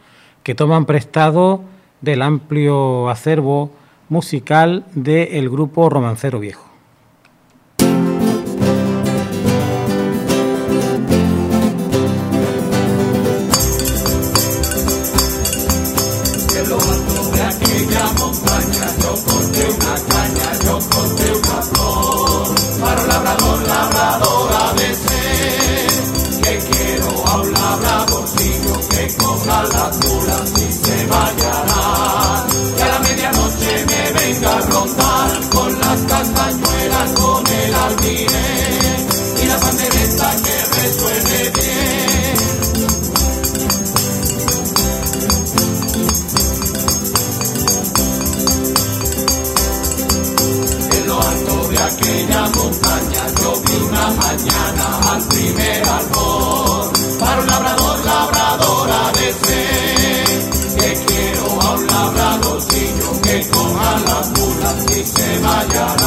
que 0.41 0.55
toman 0.55 0.85
prestado 0.85 1.61
del 2.01 2.23
amplio 2.23 3.09
acervo 3.09 3.69
musical 4.09 4.85
del 4.95 5.49
grupo 5.49 5.89
Romancero 5.89 6.39
Viejo. 6.39 6.72
God. 65.69 66.02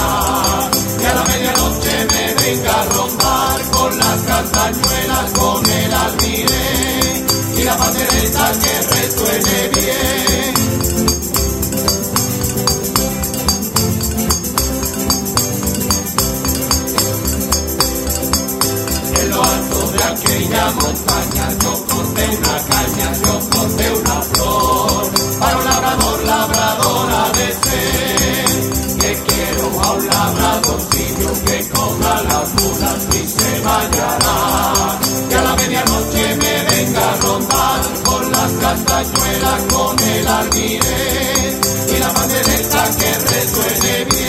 sobran 31.87 32.24
las 32.28 32.55
lunas 32.55 33.01
mis 33.12 33.30
se 33.30 33.61
bañarán. 33.61 34.99
Y 35.30 35.34
a 35.34 35.43
la 35.43 35.55
medianoche 35.57 36.37
me 36.43 36.55
venga 36.70 37.12
a 37.12 37.16
rondar 37.16 37.80
con 38.05 38.32
las 38.32 38.53
castañuelas, 38.53 39.61
con 39.72 39.99
el 40.01 40.28
almiré 40.28 41.59
y 41.95 41.99
la 41.99 42.09
pandereta 42.12 42.82
que 42.99 43.11
resuene 43.32 44.05
bien. 44.11 44.26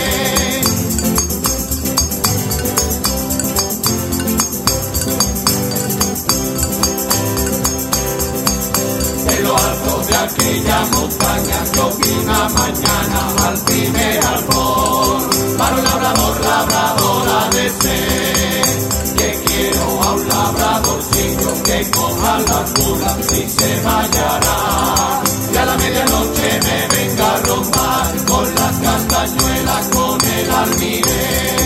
En 9.33 9.43
lo 9.43 9.57
alto 9.57 10.01
de 10.07 10.15
aquella 10.15 10.79
montaña 10.91 11.59
yo 11.75 11.89
vi 11.97 12.11
una 12.23 12.49
mañana 12.49 13.47
al 13.47 13.57
primer 13.65 14.25
albor 14.25 15.36
para 15.57 15.75
un 15.75 15.83
labrador, 15.83 16.39
labradora 16.41 17.49
de 17.49 17.69
ser. 17.69 19.15
Que 19.17 19.43
quiero 19.45 20.03
a 20.03 20.11
un 20.13 20.27
labradorcillo 20.27 21.63
que 21.63 21.91
coja 21.91 22.39
las 22.39 22.79
mulas 22.79 23.31
y 23.33 23.49
se 23.49 23.81
bañará. 23.81 25.21
Y 25.53 25.57
a 25.57 25.65
la 25.65 25.77
medianoche 25.77 26.59
me 26.65 26.87
venga 26.95 27.33
a 27.33 27.37
romper 27.37 28.25
con 28.25 28.55
las 28.55 28.75
castañuelas, 28.77 29.87
con 29.87 30.17
el 30.21 30.51
almiré 30.51 31.57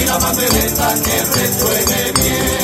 y 0.00 0.04
la 0.04 0.18
pandereta 0.18 0.94
que 1.04 1.16
resuene 1.24 2.12
bien. 2.12 2.57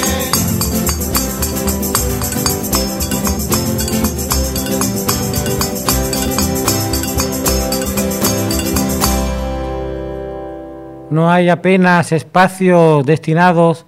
No 11.14 11.30
hay 11.30 11.48
apenas 11.48 12.10
espacios 12.10 13.06
destinados 13.06 13.86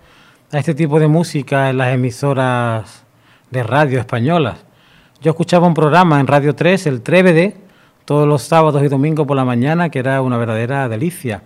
a 0.52 0.60
este 0.60 0.76
tipo 0.76 1.00
de 1.00 1.08
música 1.08 1.70
en 1.70 1.78
las 1.78 1.92
emisoras 1.92 3.02
de 3.50 3.64
radio 3.64 3.98
españolas. 3.98 4.64
Yo 5.20 5.32
escuchaba 5.32 5.66
un 5.66 5.74
programa 5.74 6.20
en 6.20 6.28
Radio 6.28 6.54
3, 6.54 6.86
el 6.86 7.02
Trévede, 7.02 7.56
todos 8.04 8.28
los 8.28 8.42
sábados 8.42 8.80
y 8.84 8.86
domingos 8.86 9.26
por 9.26 9.36
la 9.36 9.44
mañana, 9.44 9.88
que 9.88 9.98
era 9.98 10.22
una 10.22 10.36
verdadera 10.36 10.88
delicia. 10.88 11.42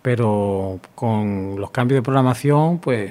Pero 0.00 0.78
con 0.94 1.56
los 1.58 1.72
cambios 1.72 1.98
de 1.98 2.02
programación, 2.02 2.78
pues 2.78 3.10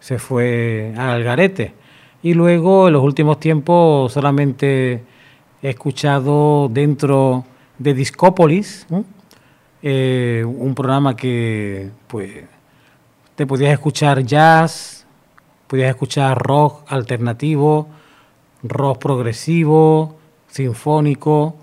se 0.00 0.18
fue 0.18 0.94
al 0.96 1.22
garete. 1.24 1.74
Y 2.22 2.32
luego, 2.32 2.86
en 2.86 2.94
los 2.94 3.02
últimos 3.02 3.38
tiempos, 3.38 4.14
solamente 4.14 5.02
he 5.62 5.68
escuchado 5.68 6.70
dentro 6.70 7.44
de 7.78 7.92
Discópolis, 7.92 8.86
un 9.84 10.74
programa 10.74 11.14
que, 11.14 11.90
pues, 12.06 12.44
te 13.34 13.46
podías 13.46 13.72
escuchar 13.72 14.24
jazz, 14.24 15.06
podías 15.66 15.90
escuchar 15.90 16.38
rock 16.38 16.84
alternativo, 16.86 17.88
rock 18.62 18.98
progresivo, 18.98 20.16
sinfónico, 20.48 21.56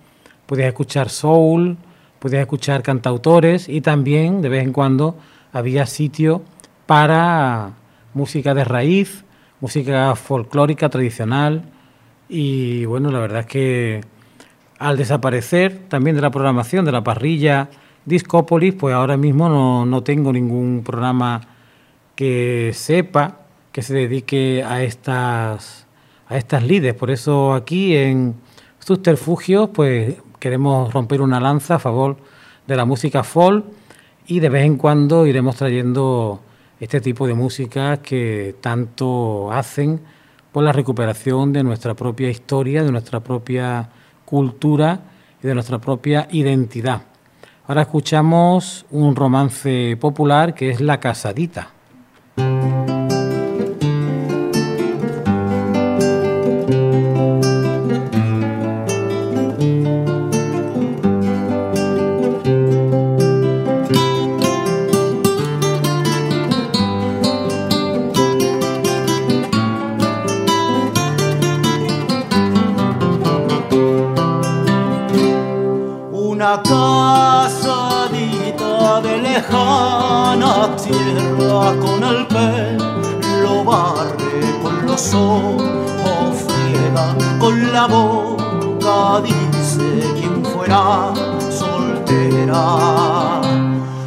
podías 0.45 0.67
escuchar 0.67 1.09
soul, 1.09 1.77
podías 2.19 2.41
escuchar 2.41 2.83
cantautores 2.83 3.67
y 3.67 3.81
también 3.81 4.41
de 4.41 4.49
vez 4.49 4.63
en 4.63 4.73
cuando 4.73 5.15
había 5.51 5.85
sitio 5.85 6.43
para 6.85 7.71
música 8.13 8.53
de 8.53 8.63
raíz, 8.63 9.23
música 9.61 10.15
folclórica 10.15 10.89
tradicional 10.89 11.63
y 12.29 12.85
bueno, 12.85 13.11
la 13.11 13.19
verdad 13.19 13.39
es 13.41 13.45
que 13.47 14.01
al 14.77 14.97
desaparecer 14.97 15.87
también 15.87 16.15
de 16.15 16.21
la 16.21 16.31
programación 16.31 16.85
de 16.85 16.91
la 16.91 17.03
parrilla 17.03 17.69
Discópolis, 18.05 18.73
pues 18.73 18.95
ahora 18.95 19.17
mismo 19.17 19.47
no, 19.47 19.85
no 19.85 20.03
tengo 20.03 20.33
ningún 20.33 20.81
programa 20.83 21.41
que 22.15 22.71
sepa 22.73 23.39
que 23.71 23.81
se 23.81 23.93
dedique 23.93 24.63
a 24.63 24.83
estas 24.83 25.87
a 26.27 26.37
estas 26.37 26.63
lides. 26.63 26.93
Por 26.93 27.11
eso 27.11 27.53
aquí 27.53 27.95
en 27.95 28.35
Subterfugios 28.79 29.69
pues 29.73 30.15
queremos 30.39 30.93
romper 30.93 31.21
una 31.21 31.39
lanza 31.39 31.75
a 31.75 31.79
favor 31.79 32.17
de 32.67 32.75
la 32.75 32.85
música 32.85 33.23
folk 33.23 33.65
y 34.27 34.39
de 34.39 34.49
vez 34.49 34.65
en 34.65 34.77
cuando 34.77 35.27
iremos 35.27 35.57
trayendo 35.57 36.41
este 36.79 37.01
tipo 37.01 37.27
de 37.27 37.33
música 37.33 37.97
que 37.97 38.55
tanto 38.61 39.51
hacen 39.51 39.99
por 40.51 40.63
la 40.63 40.71
recuperación 40.71 41.53
de 41.53 41.63
nuestra 41.63 41.93
propia 41.93 42.29
historia, 42.29 42.83
de 42.83 42.91
nuestra 42.91 43.19
propia 43.19 43.89
cultura 44.25 45.01
y 45.43 45.47
de 45.47 45.53
nuestra 45.53 45.79
propia 45.79 46.27
identidad. 46.31 47.10
Ahora 47.67 47.83
escuchamos 47.83 48.85
un 48.91 49.15
romance 49.15 49.95
popular 49.99 50.55
que 50.55 50.71
es 50.71 50.81
La 50.81 50.99
Casadita. 50.99 51.69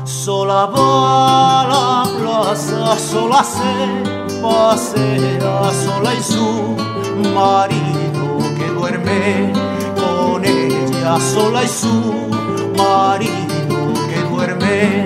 Sola 0.05 0.67
va 0.67 1.67
la 1.73 2.05
plaza 2.19 2.97
sola 2.99 3.43
se 3.43 3.75
pasea 4.43 5.73
sola 5.85 6.15
y 6.15 6.23
su 6.23 6.77
marido 7.35 8.39
que 8.59 8.67
duerme 8.79 9.53
con 10.01 10.45
ella 10.45 11.19
sola 11.21 11.65
y 11.65 11.69
su 11.69 11.97
marido 12.77 13.95
que 14.09 14.21
duerme 14.31 15.05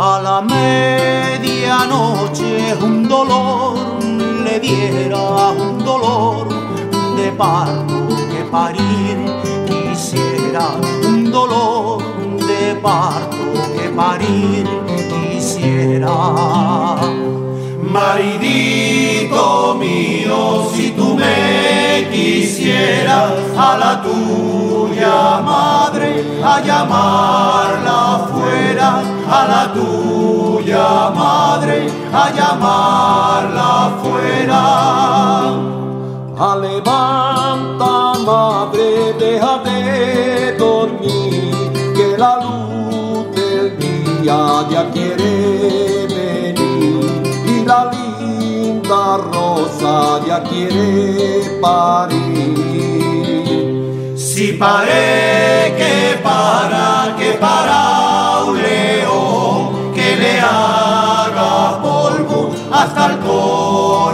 a 0.00 0.20
la 0.22 0.40
medianoche 0.40 1.72
un 2.80 3.08
dolor 3.08 3.76
le 4.44 4.60
diera 4.60 5.48
un 5.48 5.84
dolor 5.84 6.46
de 7.16 7.32
parto 7.32 8.06
que 8.30 8.44
parir 8.44 9.27
un 11.06 11.30
dolor 11.30 12.02
de 12.50 12.74
parto 12.82 13.36
que 13.76 13.88
parir 13.90 14.66
quisiera 15.10 16.16
Maridito 17.82 19.74
mío, 19.74 20.68
si 20.74 20.90
tú 20.90 21.14
me 21.14 22.08
quisieras 22.12 23.32
a 23.56 23.78
la 23.78 24.02
tuya 24.02 25.40
madre, 25.40 26.24
a 26.44 26.60
llamarla 26.60 28.28
fuera, 28.32 29.02
a 29.30 29.46
la 29.48 29.72
tuya 29.72 31.10
madre, 31.14 31.88
a 32.12 32.30
llamarla 32.30 33.98
fuera. 34.02 35.67
Levanta 36.60 38.14
madre, 38.24 39.12
deja 39.18 39.58
de 39.58 40.52
dormir, 40.56 41.72
que 41.96 42.16
la 42.16 42.40
luz 42.42 43.34
del 43.34 43.76
día 43.78 44.66
ya 44.70 44.90
quiere 44.90 45.68
la 47.68 47.90
linda 47.92 49.18
rosa 49.18 50.20
ya 50.26 50.42
quiere 50.42 51.58
parir. 51.60 52.54
Si 54.16 54.52
paré 54.52 55.74
que 55.76 56.18
para, 56.22 57.14
que 57.18 57.32
para 57.32 58.44
un 58.46 58.56
león 58.62 59.92
que 59.94 60.16
le 60.16 60.40
haga 60.40 61.82
polvo 61.82 62.40
hasta 62.72 63.02
el 63.10 63.18
corazón, 63.18 64.07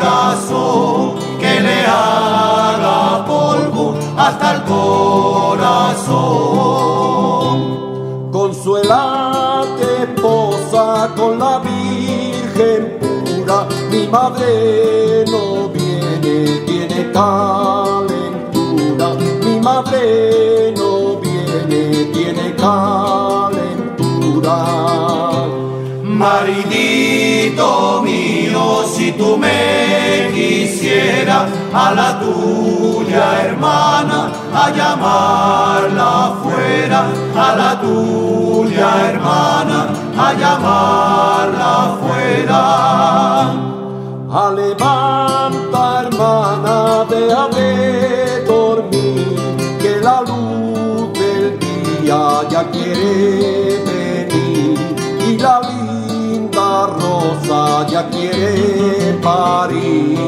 corazón. 5.14 6.32
Consuelate, 8.32 9.86
esposa, 10.02 11.12
con 11.16 11.38
la 11.38 11.60
Virgen 11.60 13.04
mi 13.90 14.08
madre 14.08 15.24
no 15.30 15.68
viene, 15.68 16.62
tiene 16.66 17.12
calentura. 17.12 18.34
Mi 19.44 19.60
madre 19.60 20.72
no 20.76 21.20
viene, 21.20 22.06
tiene 22.12 22.54
calentura. 22.56 23.84
Maridito 26.14 28.02
mío, 28.02 28.84
si 28.86 29.12
tú 29.12 29.36
me 29.36 30.30
quisieras 30.32 31.50
a 31.72 31.92
la 31.92 32.20
tuya 32.20 33.42
hermana, 33.42 34.30
a 34.54 34.70
llamarla 34.70 36.36
fuera, 36.42 37.06
a 37.36 37.56
la 37.56 37.80
tuya 37.80 39.08
hermana, 39.08 39.88
a 40.16 40.32
llamarla 40.34 41.98
fuera. 42.00 42.64
A 44.30 44.50
ya 57.88 58.08
quiere 58.10 59.18
parir. 59.22 60.18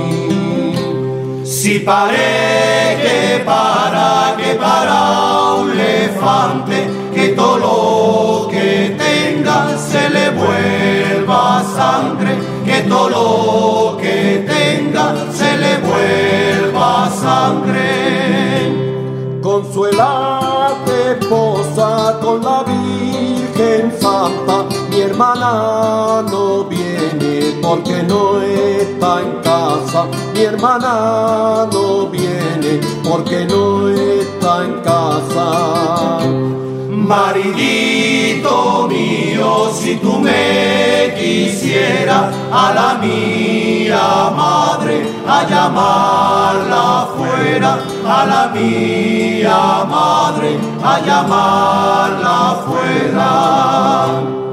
Si 1.44 1.78
paré 1.80 2.98
que 3.02 3.44
para, 3.44 4.34
que 4.36 4.54
para 4.54 5.54
un 5.54 5.70
elefante, 5.70 6.88
que 7.14 7.28
todo 7.28 7.59
lo 7.59 8.48
que 8.48 8.96
tenga 8.98 9.76
se 9.78 10.09
le 10.11 10.30
vuelva 10.30 11.62
sangre, 11.74 12.36
que 12.64 12.82
todo 12.88 13.09
lo 13.09 13.96
que 13.96 14.44
tenga 14.46 15.14
se 15.32 15.57
le 15.57 15.78
vuelva 15.78 17.09
sangre. 17.11 17.90
Consuelate, 19.42 21.12
esposa, 21.20 22.18
con 22.20 22.42
la 22.42 22.64
Virgen 22.64 23.92
Santa, 24.00 24.64
hermana 25.07 26.24
no 26.30 26.64
viene 26.64 27.59
porque 27.62 28.02
no 28.02 28.40
está 28.42 29.20
en 29.22 29.40
casa, 29.42 30.07
mi 30.34 30.42
hermana 30.42 31.68
no 31.72 32.09
viene 32.09 32.80
porque 33.09 33.44
no 33.44 33.88
está 33.88 34.64
en 34.64 34.74
casa. 34.80 36.20
Maridito 36.90 38.88
mío, 38.88 39.70
si 39.72 39.94
tú 39.96 40.18
me 40.18 41.14
quisieras 41.16 42.34
a 42.50 42.72
la 42.74 42.98
mía 43.00 44.32
madre, 44.36 45.07
a 45.28 45.46
llamarla 45.48 47.09
fuera, 47.16 47.78
a 48.04 48.26
la 48.26 48.48
mía 48.48 49.84
madre, 49.88 50.59
a 50.82 51.00
llamarla 51.07 52.57
fuera. 52.66 54.45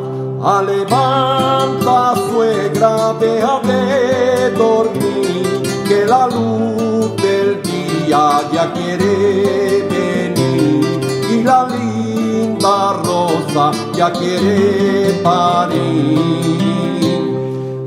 A 0.45 0.61
levanta 0.61 2.15
suegra, 2.29 3.13
deja 3.17 3.61
de 3.63 4.51
dormir, 4.51 5.63
que 5.87 6.05
la 6.05 6.27
luz 6.27 7.15
del 7.15 7.61
día 7.63 8.41
ya 8.51 8.73
quiere 8.73 9.87
venir 9.89 10.99
y 11.31 11.43
la 11.43 11.65
linda 11.69 12.91
rosa 13.05 13.71
ya 13.93 14.11
quiere 14.11 15.13
parir. 15.23 16.43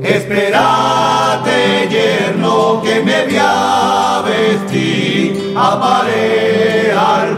Espérate, 0.01 1.87
yerno, 1.91 2.81
que 2.81 3.03
me 3.03 3.25
voy 3.25 3.37
a 3.39 4.23
vestir, 4.25 5.53
al 5.55 7.37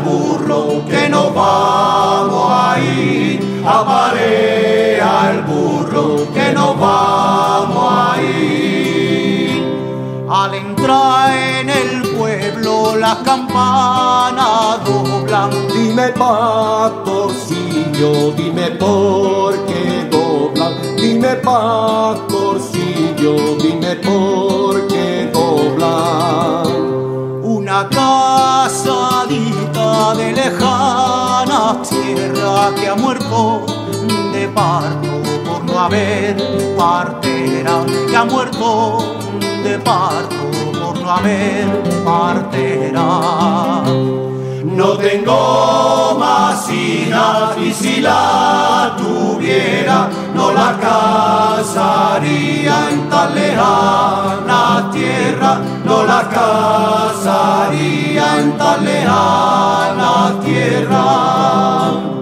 que 0.50 1.10
no 1.10 1.32
vamos 1.32 2.47
a 2.50 2.80
ir, 2.80 3.62
aparé 3.64 5.00
al 5.00 5.43
burro 5.43 6.26
que 6.34 6.52
no 6.54 6.74
vamos 6.74 7.93
a 7.93 8.20
ir. 8.20 9.64
Al 10.28 10.56
entrar 10.56 11.38
en 11.38 11.70
el 11.70 12.02
pueblo 12.18 12.95
las 12.95 13.18
campanas 13.18 14.84
doblan, 14.86 15.52
dime 15.68 16.08
pastorcillo, 16.10 18.32
dime 18.36 18.72
por 18.72 19.54
qué 19.68 20.08
doblan, 20.10 20.74
dime 20.95 21.36
pastorcillo, 21.36 23.36
dime 23.62 23.97
por 23.97 24.88
qué 24.88 25.30
doblan. 25.32 26.68
Una 27.80 27.88
casadita 28.67 30.13
de 30.13 30.34
lejanas 30.34 31.89
tierra 31.89 32.75
que 32.75 32.89
ha 32.89 32.95
muerto 32.95 33.65
de 34.34 34.49
parto 34.49 35.23
por 35.47 35.63
no 35.63 35.80
haber 35.80 36.36
partera, 36.75 37.86
que 38.09 38.17
ha 38.17 38.25
muerto 38.25 39.15
de 39.63 39.80
parto 39.80 40.36
por 40.77 40.99
no 40.99 41.09
haber 41.09 42.03
partera. 42.03 43.05
No 44.64 44.97
tengo 44.97 46.18
más 46.20 46.70
hijas 46.70 47.57
y 47.57 47.74
si 47.74 48.01
la 48.01 48.95
tuviera 48.97 50.10
no 50.36 50.51
la 50.51 50.78
casaría 51.60 52.76
en 52.91 53.10
tan 53.10 53.36
lejana 53.36 54.89
tierra, 54.91 55.60
no 55.86 56.03
la 56.03 56.22
casaría 56.30 57.60
en 58.39 58.57
tan 58.57 58.84
lejana 58.84 60.39
tierra. 60.43 62.18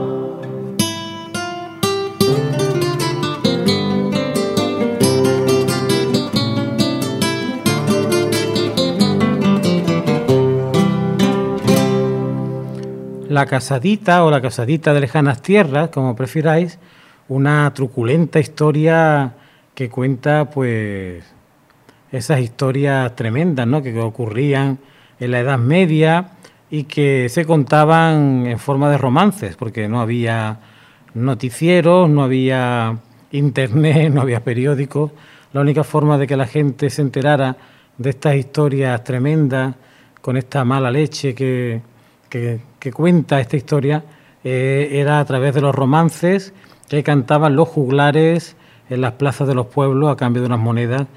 La 13.38 13.46
Casadita 13.46 14.24
o 14.24 14.32
La 14.32 14.42
Casadita 14.42 14.96
de 14.96 15.00
Lejanas 15.00 15.44
Tierras, 15.44 15.90
como 15.90 16.16
prefiráis, 16.16 16.80
una 17.28 17.72
truculenta 17.72 18.40
historia 18.40 19.36
que 19.76 19.92
cuenta 19.92 20.50
pues 20.50 21.24
esas 22.12 22.40
historias 22.40 23.16
tremendas 23.16 23.68
¿no? 23.68 23.84
que 23.84 23.96
ocurrían 24.00 24.80
en 25.20 25.30
la 25.30 25.42
Edad 25.42 25.60
Media 25.60 26.32
y 26.72 26.86
que 26.86 27.30
se 27.30 27.46
contaban 27.46 28.48
en 28.48 28.58
forma 28.58 28.90
de 28.90 28.98
romances, 28.98 29.56
porque 29.56 29.88
no 29.88 30.02
había 30.02 30.58
noticieros, 31.14 32.10
no 32.10 32.24
había 32.24 32.98
internet, 33.32 34.12
no 34.16 34.22
había 34.22 34.44
periódicos. 34.44 35.12
La 35.54 35.62
única 35.62 35.84
forma 35.84 36.18
de 36.18 36.26
que 36.26 36.38
la 36.38 36.48
gente 36.48 36.90
se 36.90 37.04
enterara 37.04 37.56
de 38.00 38.10
estas 38.10 38.36
historias 38.36 39.04
tremendas, 39.04 39.76
con 40.22 40.38
esta 40.38 40.66
mala 40.66 40.90
leche 40.90 41.36
que, 41.36 41.82
que, 42.88 42.94
cuenta 42.94 43.40
esta 43.42 43.58
historia 43.58 44.04
eh, 44.44 44.90
era 44.94 45.20
a 45.20 45.26
través 45.26 45.54
de 45.54 45.62
los 45.62 45.76
romances 45.76 46.54
que 46.88 47.04
cantaban 47.04 47.56
los 47.56 47.68
juglares 47.68 48.56
en 48.90 49.02
las 49.02 49.14
plazas 49.14 49.48
de 49.48 49.56
los 49.56 49.68
pueblos 49.68 50.10
a 50.10 50.16
cambio 50.16 50.42
de 50.42 50.48
unas 50.48 50.60
monedas, 50.60 51.08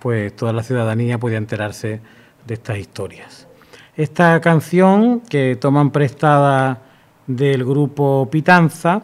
pues 0.00 0.34
toda 0.34 0.52
la 0.52 0.64
ciudadanía 0.64 1.18
podía 1.18 1.38
enterarse 1.38 2.00
de 2.46 2.54
estas 2.54 2.78
historias. 2.78 3.46
Esta 3.96 4.40
canción 4.40 5.20
que 5.20 5.56
toman 5.56 5.90
prestada 5.90 6.82
del 7.26 7.64
grupo 7.64 8.28
Pitanza 8.30 9.02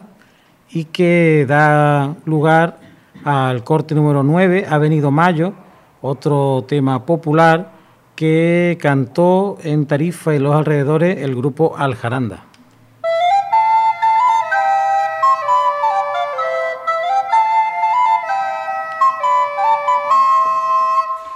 y 0.69 0.85
que 0.85 1.45
da 1.47 2.13
lugar 2.25 2.79
al 3.23 3.63
corte 3.63 3.95
número 3.95 4.21
9, 4.21 4.65
ha 4.69 4.77
venido 4.77 5.11
Mayo, 5.11 5.53
otro 6.01 6.65
tema 6.67 7.05
popular 7.05 7.76
que 8.17 8.77
cantó 8.81 9.57
en 9.63 9.85
Tarifa 9.85 10.33
y 10.33 10.39
los 10.39 10.55
alrededores 10.55 11.19
el 11.19 11.35
grupo 11.35 11.75
Aljaranda. 11.77 12.45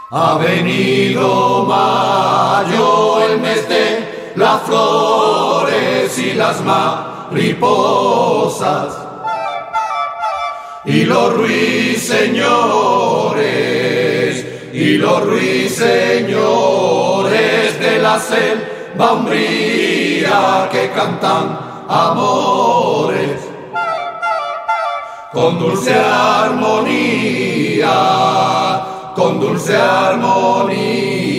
Ha 0.09 0.39
venido 0.39 1.65
mayo, 1.65 3.27
el 3.27 3.39
mes 3.39 3.69
de 3.69 4.33
las 4.35 4.63
flores 4.63 6.17
y 6.17 6.33
las 6.33 6.65
mariposas. 6.65 7.77
Y 10.83 11.05
los 11.05 11.37
ruiseñores 11.37 14.00
y 14.73 14.97
los 14.97 15.25
ruiseñores 15.25 15.79
de 17.79 17.99
la 17.99 18.17
selva 18.19 19.13
umbría 19.13 20.69
que 20.71 20.89
cantan 20.91 21.59
amores. 21.89 23.49
Con 25.33 25.59
dulce 25.59 25.93
armonía, 25.93 27.89
con 29.15 29.39
dulce 29.39 29.75
armonía 29.75 31.31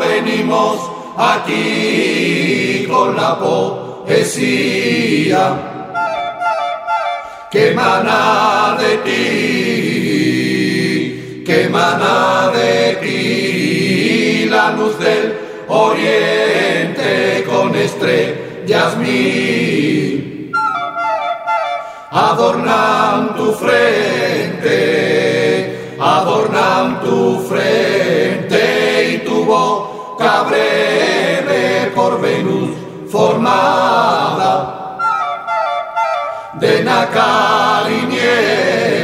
venimos 0.00 0.90
aquí 1.16 2.86
con 2.88 3.16
la 3.16 3.38
poesía. 3.38 4.92
Que 7.50 7.70
emana 7.70 8.76
de 8.78 8.96
ti 8.98 9.65
que 11.46 11.62
emana 11.66 12.50
de 12.50 12.96
ti 13.02 14.46
la 14.50 14.72
luz 14.72 14.98
del 14.98 15.38
oriente 15.68 17.44
con 17.48 17.72
estrellas 17.76 18.96
mil. 18.96 20.50
Adornan 22.10 23.36
tu 23.36 23.52
frente, 23.52 24.74
adornan 26.00 27.00
tu 27.00 27.38
frente 27.48 29.12
y 29.12 29.18
tu 29.18 29.44
boca 29.44 30.42
breve 30.48 31.92
por 31.94 32.20
Venus 32.20 32.70
formada 33.08 34.76
de 36.54 36.82
nácar 36.82 37.88
y 37.90 38.06
de 38.06 38.95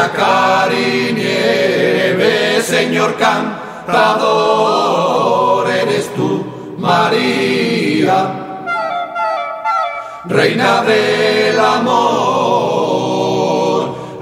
nácar 0.00 0.72
y 0.72 1.12
nieve, 1.12 2.62
Señor 2.62 3.16
cantador, 3.16 4.30
eres 5.70 6.14
tú, 6.14 6.46
María, 6.78 8.18
Reina 10.24 10.82
del 10.82 11.60
amor, 11.60 12.94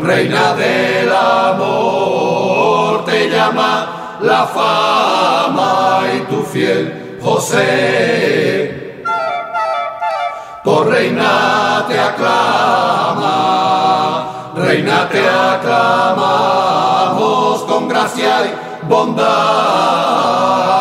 Reina 0.01 0.55
del 0.55 1.13
amor, 1.13 3.05
te 3.05 3.31
llama 3.31 4.19
la 4.21 4.47
fama 4.47 6.01
y 6.17 6.19
tu 6.31 6.43
fiel 6.43 7.19
José, 7.23 9.05
por 10.65 10.89
reina 10.89 11.85
te 11.89 11.99
aclama 11.99 13.88
Reina 14.69 15.09
te 15.09 15.25
aclamamos 15.27 16.45
con 17.63 17.89
gracia 17.89 18.45
y 18.45 18.51
bondad, 18.87 19.27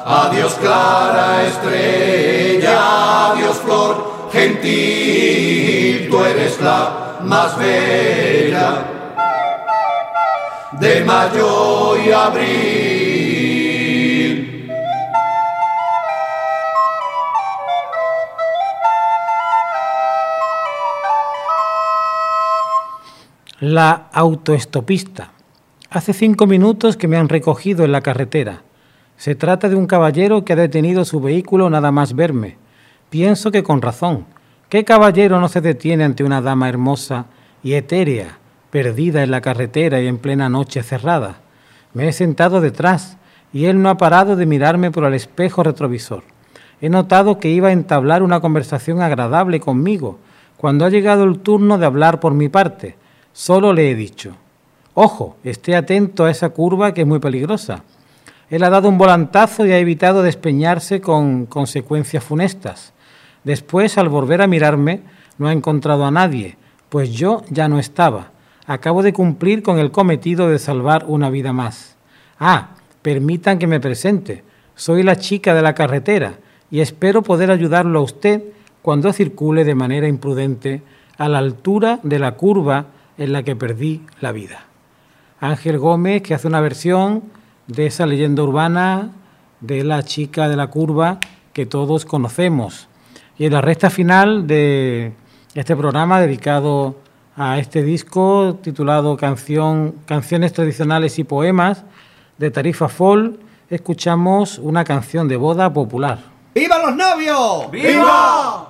Adiós 0.05 0.53
clara 0.61 1.43
estrella, 1.43 3.31
adiós 3.31 3.57
flor 3.57 4.29
gentil, 4.31 6.07
tú 6.09 6.23
eres 6.23 6.61
la 6.61 7.17
más 7.19 7.57
bella 7.57 8.85
de 10.71 11.03
mayo 11.03 11.97
y 11.97 12.11
abril. 12.13 12.68
La 23.61 24.07
autoestopista. 24.13 25.33
Hace 25.89 26.13
cinco 26.13 26.47
minutos 26.47 26.95
que 26.95 27.09
me 27.09 27.17
han 27.17 27.27
recogido 27.27 27.83
en 27.83 27.91
la 27.91 27.99
carretera. 27.99 28.61
Se 29.17 29.35
trata 29.35 29.67
de 29.67 29.75
un 29.75 29.85
caballero 29.85 30.45
que 30.45 30.53
ha 30.53 30.55
detenido 30.55 31.03
su 31.03 31.19
vehículo 31.19 31.69
nada 31.69 31.91
más 31.91 32.15
verme. 32.15 32.55
Pienso 33.09 33.51
que 33.51 33.61
con 33.61 33.81
razón. 33.81 34.23
¿Qué 34.69 34.85
caballero 34.85 35.41
no 35.41 35.49
se 35.49 35.59
detiene 35.59 36.05
ante 36.05 36.23
una 36.23 36.41
dama 36.41 36.69
hermosa 36.69 37.25
y 37.61 37.73
etérea, 37.73 38.37
perdida 38.69 39.23
en 39.23 39.31
la 39.31 39.41
carretera 39.41 39.99
y 39.99 40.07
en 40.07 40.19
plena 40.19 40.47
noche 40.47 40.81
cerrada? 40.81 41.41
Me 41.93 42.07
he 42.07 42.13
sentado 42.13 42.61
detrás 42.61 43.17
y 43.51 43.65
él 43.65 43.81
no 43.81 43.89
ha 43.89 43.97
parado 43.97 44.37
de 44.37 44.45
mirarme 44.45 44.89
por 44.89 45.03
el 45.03 45.15
espejo 45.15 45.63
retrovisor. 45.63 46.23
He 46.79 46.87
notado 46.87 47.39
que 47.39 47.49
iba 47.49 47.67
a 47.67 47.73
entablar 47.73 48.23
una 48.23 48.39
conversación 48.39 49.01
agradable 49.01 49.59
conmigo. 49.59 50.17
Cuando 50.55 50.85
ha 50.85 50.89
llegado 50.89 51.25
el 51.25 51.39
turno 51.39 51.77
de 51.77 51.85
hablar 51.85 52.21
por 52.21 52.33
mi 52.33 52.47
parte, 52.47 52.95
solo 53.39 53.71
le 53.71 53.89
he 53.89 53.95
dicho, 53.95 54.35
ojo, 54.95 55.37
esté 55.45 55.73
atento 55.73 56.25
a 56.25 56.29
esa 56.29 56.49
curva 56.49 56.93
que 56.93 57.01
es 57.01 57.07
muy 57.07 57.19
peligrosa. 57.19 57.85
Él 58.49 58.65
ha 58.65 58.69
dado 58.69 58.89
un 58.89 58.97
volantazo 58.97 59.65
y 59.65 59.71
ha 59.71 59.77
evitado 59.77 60.23
despeñarse 60.23 60.99
con 60.99 61.45
consecuencias 61.45 62.21
funestas. 62.21 62.91
Después, 63.45 63.97
al 63.97 64.09
volver 64.09 64.41
a 64.41 64.47
mirarme, 64.47 65.03
no 65.37 65.47
ha 65.47 65.53
encontrado 65.53 66.03
a 66.03 66.11
nadie, 66.11 66.57
pues 66.89 67.11
yo 67.13 67.43
ya 67.49 67.69
no 67.69 67.79
estaba. 67.79 68.31
Acabo 68.65 69.03
de 69.03 69.13
cumplir 69.13 69.63
con 69.63 69.79
el 69.79 69.89
cometido 69.89 70.49
de 70.49 70.59
salvar 70.59 71.05
una 71.07 71.29
vida 71.29 71.53
más. 71.53 71.95
Ah, 72.41 72.71
permitan 73.01 73.57
que 73.57 73.67
me 73.67 73.79
presente. 73.79 74.43
Soy 74.75 75.01
la 75.01 75.15
chica 75.15 75.53
de 75.53 75.61
la 75.61 75.75
carretera 75.75 76.39
y 76.69 76.81
espero 76.81 77.23
poder 77.23 77.51
ayudarlo 77.51 77.99
a 77.99 78.03
usted 78.03 78.43
cuando 78.81 79.13
circule 79.13 79.63
de 79.63 79.75
manera 79.75 80.09
imprudente 80.09 80.81
a 81.17 81.29
la 81.29 81.37
altura 81.37 82.01
de 82.03 82.19
la 82.19 82.33
curva 82.33 82.98
en 83.19 83.33
la 83.33 83.43
que 83.43 83.55
perdí 83.55 84.01
la 84.21 84.31
vida. 84.31 84.65
Ángel 85.39 85.77
Gómez, 85.77 86.23
que 86.23 86.33
hace 86.33 86.47
una 86.47 86.61
versión 86.61 87.23
de 87.67 87.85
esa 87.85 88.05
leyenda 88.05 88.41
urbana 88.41 89.11
de 89.59 89.83
la 89.83 90.03
chica 90.03 90.49
de 90.49 90.55
la 90.55 90.67
curva 90.67 91.19
que 91.53 91.65
todos 91.65 92.05
conocemos. 92.05 92.87
Y 93.37 93.45
en 93.45 93.53
la 93.53 93.61
recta 93.61 93.89
final 93.89 94.47
de 94.47 95.13
este 95.53 95.75
programa 95.75 96.19
dedicado 96.19 96.95
a 97.35 97.59
este 97.59 97.83
disco 97.83 98.57
titulado 98.61 99.15
Canción, 99.17 99.95
Canciones 100.05 100.53
Tradicionales 100.53 101.19
y 101.19 101.23
Poemas 101.25 101.83
de 102.37 102.51
Tarifa 102.51 102.87
Fall, 102.87 103.39
escuchamos 103.69 104.57
una 104.59 104.83
canción 104.83 105.27
de 105.27 105.37
boda 105.37 105.71
popular. 105.71 106.19
¡Viva 106.55 106.79
los 106.79 106.95
novios! 106.95 107.71
¡Viva! 107.71 108.68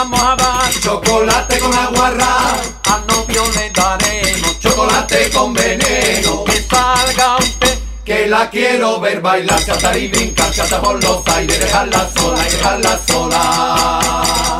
Vamos 0.00 0.20
a 0.22 0.36
dar 0.36 0.80
chocolate 0.80 1.58
con 1.58 1.74
aguarrá. 1.74 2.56
Al 2.90 3.06
novio 3.06 3.42
le 3.54 3.70
daremos 3.70 4.58
chocolate 4.58 5.30
con 5.30 5.52
veneno. 5.52 6.44
Que 6.44 6.62
salga 6.62 7.36
usted. 7.38 7.78
Que 8.04 8.26
la 8.26 8.48
quiero 8.48 8.98
ver 8.98 9.20
bailar, 9.20 9.62
cantar 9.64 9.96
y 9.96 10.08
brincar, 10.08 10.50
chata 10.52 10.80
por 10.80 11.02
los 11.02 11.26
aires, 11.28 11.60
dejarla 11.60 12.08
sola 12.16 12.48
y 12.48 12.50
dejarla 12.50 12.98
sola. 13.06 14.59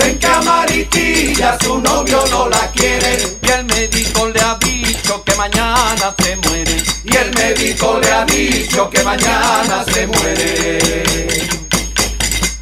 Dicen 0.00 0.18
que 0.18 0.26
Amaritilla 0.26 1.58
su 1.60 1.78
novio 1.78 2.24
no 2.30 2.48
la 2.48 2.70
quiere. 2.70 3.18
Y 3.42 3.50
el 3.50 3.66
médico 3.66 4.28
le 4.28 4.40
ha 4.40 4.54
dicho 4.54 5.22
que 5.22 5.34
mañana 5.34 6.14
se 6.18 6.36
muere 6.36 6.82
y 7.04 7.16
el 7.16 7.30
médico 7.34 7.98
le 8.00 8.10
ha 8.10 8.24
dicho 8.24 8.88
que 8.88 9.02
mañana 9.02 9.84
se 9.92 10.06
muere. 10.06 11.48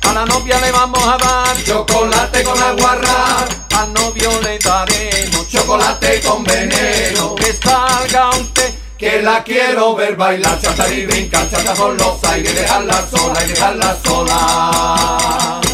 A 0.02 0.12
la 0.14 0.26
novia 0.26 0.60
le 0.60 0.72
vamos 0.72 1.06
a 1.06 1.16
dar 1.16 1.64
chocolate 1.64 2.42
con 2.42 2.60
aguarrá, 2.60 3.46
al 3.76 3.92
novio 3.92 4.30
le 4.42 4.58
daremos 4.58 5.48
chocolate 5.48 6.20
con 6.22 6.42
veneno. 6.42 7.36
Que 7.36 7.52
salga 7.52 8.30
usted, 8.30 8.74
que 8.98 9.22
la 9.22 9.44
quiero 9.44 9.94
ver 9.94 10.16
bailar, 10.16 10.60
saltar 10.60 10.92
y 10.92 11.06
brincar, 11.06 11.48
saltar 11.48 11.76
por 11.76 11.94
los 11.94 12.24
aires, 12.24 12.52
dejarla 12.54 13.06
sola 13.08 13.44
y 13.44 13.48
dejarla 13.48 13.96
sola. 14.04 15.67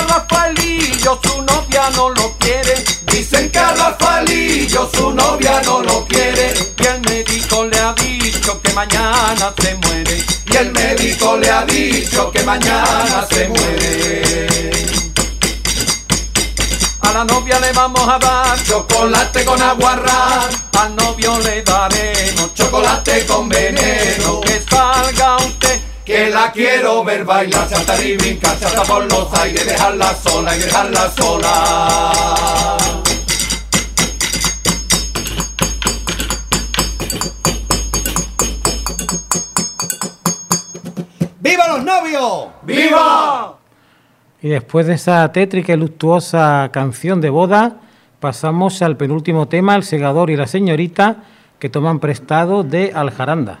A 0.00 0.06
Rafaelillo 0.06 1.20
su 1.22 1.42
novia 1.42 1.90
no 1.94 2.10
lo 2.10 2.36
quiere 2.38 2.90
Dicen 3.12 3.50
que 3.50 3.58
a 3.58 3.74
Rafaelillo 3.74 4.88
su 4.94 5.10
novia 5.10 5.60
no 5.64 5.82
lo 5.82 6.06
quiere. 6.06 6.54
Y 6.78 6.86
el 6.86 7.00
médico 7.02 7.66
le 7.66 7.78
ha 7.78 7.92
dicho 7.92 8.60
que 8.62 8.72
mañana 8.72 9.52
se 9.60 9.74
muere. 9.74 10.24
Y 10.46 10.56
el 10.56 10.72
médico 10.72 11.36
le 11.36 11.50
ha 11.50 11.64
dicho 11.64 12.30
que 12.30 12.42
mañana 12.44 13.26
se 13.30 13.48
muere. 13.48 14.86
A 17.00 17.12
la 17.12 17.24
novia 17.24 17.58
le 17.60 17.72
vamos 17.72 18.08
a 18.08 18.18
dar 18.18 18.62
chocolate 18.64 19.44
con 19.44 19.60
aguarrá. 19.60 20.48
Al 20.78 20.96
novio 20.96 21.38
le 21.40 21.62
daremos 21.62 22.54
chocolate 22.54 23.26
con 23.26 23.48
veneno. 23.48 24.40
Que 24.40 24.54
que 26.10 26.28
la 26.28 26.50
quiero 26.50 27.04
ver 27.04 27.24
bailar, 27.24 27.68
saltar 27.68 28.04
y 28.04 28.16
brincar, 28.16 28.56
saltar 28.58 28.84
por 28.84 29.04
los 29.04 29.32
aires, 29.38 29.64
dejarla 29.64 30.12
sola 30.14 30.56
y 30.56 30.58
dejarla 30.58 31.08
sola. 31.10 32.76
¡Viva 41.38 41.68
los 41.68 41.84
novios! 41.84 42.48
¡Viva! 42.62 43.54
Y 44.42 44.48
después 44.48 44.88
de 44.88 44.94
esa 44.94 45.30
tétrica 45.30 45.74
y 45.74 45.76
luctuosa 45.76 46.70
canción 46.72 47.20
de 47.20 47.30
boda, 47.30 47.76
pasamos 48.18 48.82
al 48.82 48.96
penúltimo 48.96 49.46
tema, 49.46 49.76
El 49.76 49.84
segador 49.84 50.30
y 50.30 50.36
la 50.36 50.48
señorita, 50.48 51.18
que 51.60 51.68
toman 51.68 52.00
prestado 52.00 52.64
de 52.64 52.90
Aljaranda. 52.92 53.60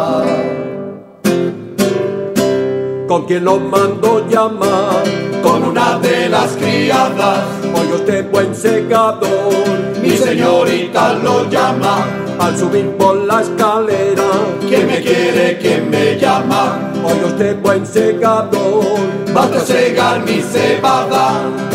¿Con 3.11 3.25
quien 3.25 3.43
lo 3.43 3.59
mando 3.59 4.25
llamar? 4.29 5.03
Con 5.43 5.63
una 5.63 5.99
de 5.99 6.29
las 6.29 6.51
criadas. 6.55 7.43
Oye 7.75 7.93
usted 7.93 8.31
buen 8.31 8.55
segador, 8.55 9.53
mi 10.01 10.11
señorita 10.11 11.15
lo 11.15 11.49
llama 11.49 12.07
al 12.39 12.57
subir 12.57 12.89
por 12.91 13.17
la 13.17 13.41
escalera. 13.41 14.29
¿Quién 14.61 14.87
me 14.87 15.01
quiere? 15.01 15.57
¿Quién 15.57 15.89
me 15.89 16.17
llama? 16.17 16.93
Hoy 17.03 17.21
usted 17.25 17.61
buen 17.61 17.85
segador, 17.85 18.85
a 19.35 19.59
segar 19.59 20.23
mi 20.23 20.41
cebada. 20.41 21.70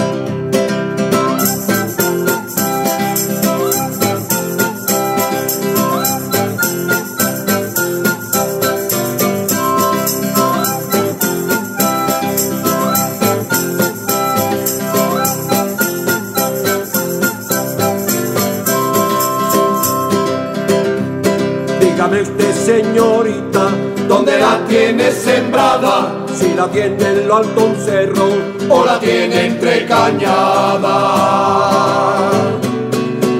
¿Dónde 24.37 24.41
la 24.41 24.67
tiene 24.67 25.11
sembrada? 25.11 26.25
Si 26.35 26.53
la 26.55 26.67
tiene 26.69 27.03
en 27.03 27.29
lo 27.29 27.37
alto 27.37 27.65
un 27.65 27.77
cerro 27.77 28.29
o 28.69 28.85
la 28.85 28.99
tiene 28.99 29.47
entre 29.47 29.87
cañada. 29.87 30.99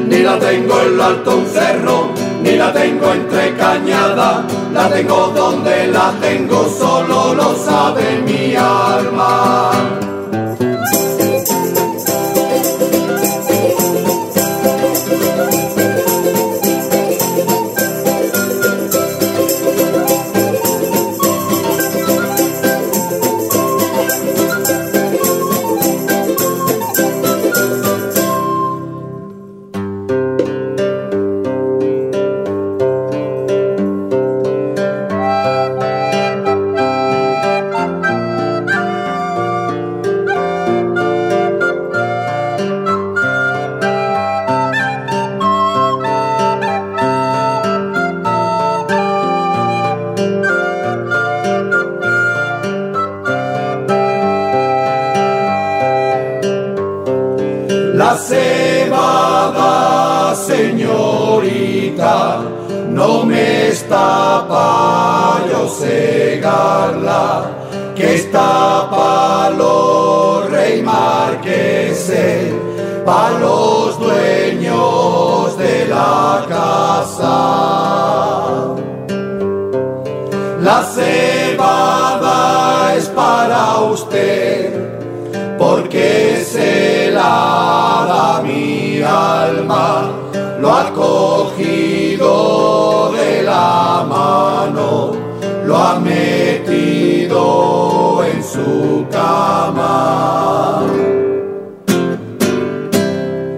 Ni 0.09 0.19
la 0.19 0.39
tengo 0.39 0.81
en 0.81 0.97
lo 0.97 1.05
alto 1.05 1.37
un 1.37 1.47
cerro, 1.47 2.11
ni 2.43 2.53
la 2.53 2.73
tengo 2.73 3.13
entre 3.13 3.55
cañada. 3.57 4.45
La 4.73 4.89
tengo 4.89 5.33
donde 5.35 5.89
la 5.89 6.15
tengo, 6.21 6.69
solo 6.69 7.35
lo 7.35 7.55
sabe 7.57 8.23
mi 8.25 8.55
alma. 8.57 10.06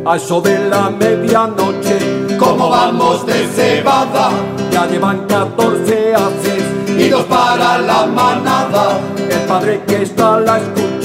A 0.09 0.17
eso 0.17 0.41
de 0.41 0.59
la 0.71 0.89
medianoche. 0.89 1.99
Como 2.39 2.71
vamos 2.71 3.27
de 3.27 3.47
cebada, 3.49 4.31
ya 4.71 4.87
llevan 4.87 5.27
14 5.27 6.15
haces 6.15 6.65
y 6.99 7.09
dos 7.11 7.25
para 7.25 7.79
la 7.79 8.07
manada. 8.07 8.99
El 9.17 9.41
padre 9.47 9.83
que 9.87 10.03
está 10.03 10.37
a 10.37 10.41
la 10.41 10.59
escucha, 10.59 10.98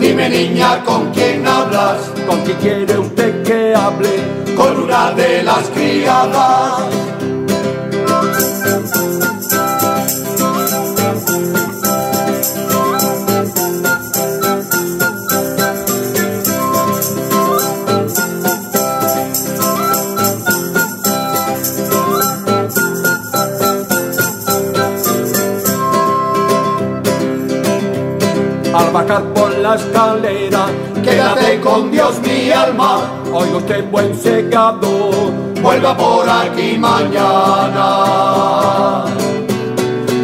dime 0.00 0.28
niña 0.28 0.82
con 0.84 1.12
quién 1.12 1.46
hablas, 1.46 2.10
con 2.26 2.40
quién 2.40 2.56
quiere 2.58 2.98
usted 2.98 3.42
que 3.42 3.74
hable, 3.74 4.10
con 4.56 4.84
una 4.84 5.12
de 5.12 5.42
las 5.42 5.68
criadas. 5.70 6.99
Por 28.92 29.56
la 29.58 29.76
escalera. 29.76 30.66
Quédate 31.02 31.60
con 31.60 31.90
Dios 31.90 32.20
mi 32.22 32.50
alma. 32.50 33.00
Oiga 33.32 33.58
usted 33.58 33.84
buen 33.90 34.14
segador. 34.16 35.30
Vuelva 35.62 35.96
por 35.96 36.28
aquí 36.28 36.76
mañana. 36.76 37.86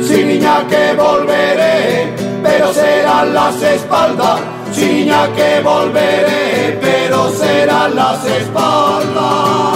Si 0.03 0.25
niña 0.25 0.67
que 0.69 0.95
volveré, 0.95 2.12
pero 2.43 2.73
serán 2.73 3.35
las 3.35 3.62
espaldas. 3.62 4.41
Si 4.73 4.85
niña 4.87 5.29
que 5.37 5.61
volveré, 5.62 6.79
pero 6.81 7.31
serán 7.31 7.95
las 7.95 8.25
espaldas. 8.25 9.76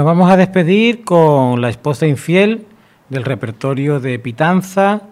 Nos 0.00 0.06
vamos 0.06 0.30
a 0.30 0.38
despedir 0.38 1.04
con 1.04 1.60
La 1.60 1.68
esposa 1.68 2.06
infiel 2.06 2.66
del 3.10 3.22
repertorio 3.22 4.00
de 4.00 4.18
Pitanza 4.18 5.02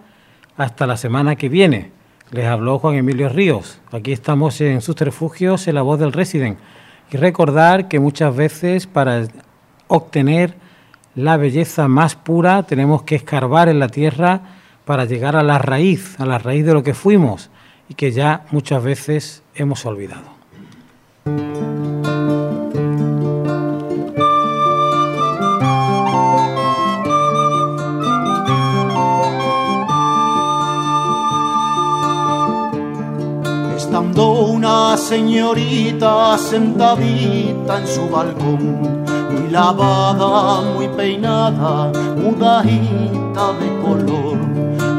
hasta 0.57 0.87
la 0.87 0.97
semana 0.97 1.35
que 1.35 1.47
viene. 1.47 1.91
Les 2.31 2.47
habló 2.47 2.79
Juan 2.79 2.95
Emilio 2.95 3.29
Ríos. 3.29 3.79
Aquí 3.91 4.11
estamos 4.11 4.59
en 4.61 4.81
sus 4.81 4.95
refugios 4.95 5.67
en 5.67 5.75
la 5.75 5.83
voz 5.83 5.99
del 5.99 6.11
Resident. 6.11 6.57
Y 7.11 7.17
recordar 7.17 7.87
que 7.87 7.99
muchas 7.99 8.35
veces 8.35 8.87
para 8.87 9.27
obtener 9.87 10.55
la 11.13 11.37
belleza 11.37 11.87
más 11.87 12.15
pura 12.15 12.63
tenemos 12.63 13.03
que 13.03 13.13
escarbar 13.13 13.69
en 13.69 13.77
la 13.77 13.89
tierra 13.89 14.41
para 14.85 15.05
llegar 15.05 15.35
a 15.35 15.43
la 15.43 15.59
raíz, 15.59 16.19
a 16.19 16.25
la 16.25 16.39
raíz 16.39 16.65
de 16.65 16.73
lo 16.73 16.81
que 16.81 16.95
fuimos 16.95 17.51
y 17.89 17.93
que 17.93 18.11
ya 18.11 18.47
muchas 18.49 18.83
veces 18.83 19.43
hemos 19.53 19.85
olvidado. 19.85 20.38
Señorita 34.99 36.37
sentadita 36.37 37.79
en 37.79 37.87
su 37.87 38.09
balcón, 38.09 39.05
muy 39.31 39.49
lavada, 39.49 40.61
muy 40.73 40.87
peinada, 40.89 41.91
mudajita 42.17 43.53
de 43.59 43.69
color, 43.81 44.37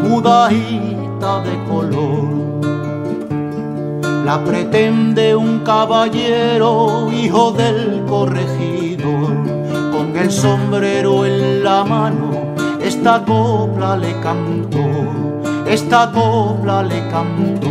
mudajita 0.02 1.42
de 1.42 1.64
color. 1.70 2.40
La 4.24 4.42
pretende 4.42 5.36
un 5.36 5.60
caballero, 5.60 7.08
hijo 7.12 7.52
del 7.52 8.04
corregidor, 8.08 9.34
con 9.92 10.16
el 10.16 10.30
sombrero 10.30 11.26
en 11.26 11.62
la 11.62 11.84
mano, 11.84 12.54
esta 12.82 13.22
copla 13.24 13.96
le 13.96 14.18
cantó, 14.20 14.78
esta 15.66 16.10
copla 16.10 16.82
le 16.82 17.06
cantó. 17.08 17.70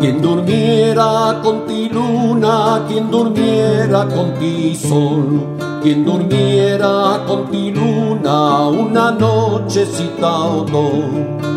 Quien 0.00 0.22
durmiera 0.22 1.38
con 1.42 1.66
ti 1.66 1.90
luna, 1.90 2.86
quien 2.88 3.10
durmiera 3.10 4.06
con 4.06 4.32
ti 4.38 4.74
sol, 4.74 5.58
quien 5.82 6.06
durmiera 6.06 7.22
con 7.26 7.50
ti 7.50 7.70
luna, 7.70 8.66
una 8.68 9.10
nochecita 9.10 10.38
o 10.46 10.64
dos, 10.64 11.04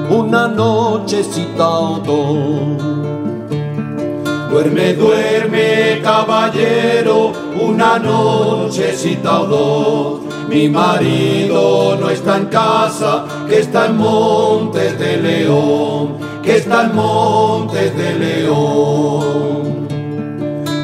una 0.09 0.49
nochecita 0.49 1.69
o 1.69 1.99
dos. 1.99 2.83
Duerme, 4.51 4.93
duerme, 4.93 6.01
caballero, 6.03 7.31
una 7.61 7.97
nochecita 7.97 9.39
o 9.39 9.45
dos. 9.47 10.19
Mi 10.49 10.67
marido 10.67 11.95
no 11.97 12.09
está 12.09 12.35
en 12.39 12.47
casa, 12.47 13.23
que 13.47 13.59
está 13.59 13.85
en 13.85 13.95
Montes 13.95 14.99
de 14.99 15.15
León 15.15 16.32
que 16.43 16.57
está 16.57 16.83
en 16.83 16.95
Montes 16.95 17.95
de 17.95 18.13
León. 18.19 19.87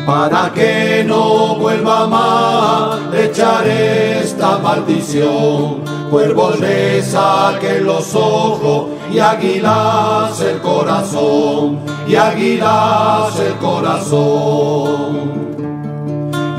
para 0.06 0.52
que 0.52 1.04
no 1.06 1.56
vuelva 1.56 2.08
más, 2.08 3.14
echaré 3.14 4.22
esta 4.22 4.58
maldición. 4.58 5.84
Cuervos 6.10 6.60
le 6.60 7.04
saquen 7.04 7.86
los 7.86 8.16
ojos 8.16 8.88
y 9.14 9.20
águilas 9.20 10.42
el 10.42 10.60
corazón, 10.62 11.82
y 12.08 12.16
águilas 12.16 13.40
el 13.40 13.54
corazón 13.58 15.40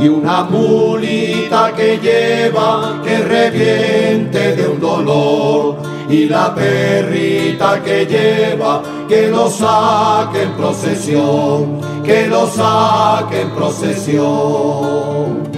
y 0.01 0.09
una 0.09 0.45
mulita 0.45 1.73
que 1.77 1.99
lleva 1.99 3.01
que 3.05 3.19
reviente 3.19 4.57
de 4.57 4.69
un 4.69 4.81
dolor 4.81 5.90
y 6.11 6.27
la 6.27 6.55
perrita 6.55 7.83
que 7.83 8.05
lleva 8.05 8.83
que 9.09 9.29
lo 9.29 9.49
saque 9.49 10.43
en 10.43 10.53
procesión, 10.53 11.81
que 12.05 12.27
lo 12.27 12.47
saque 12.49 13.43
en 13.43 13.51
procesión. 13.51 15.51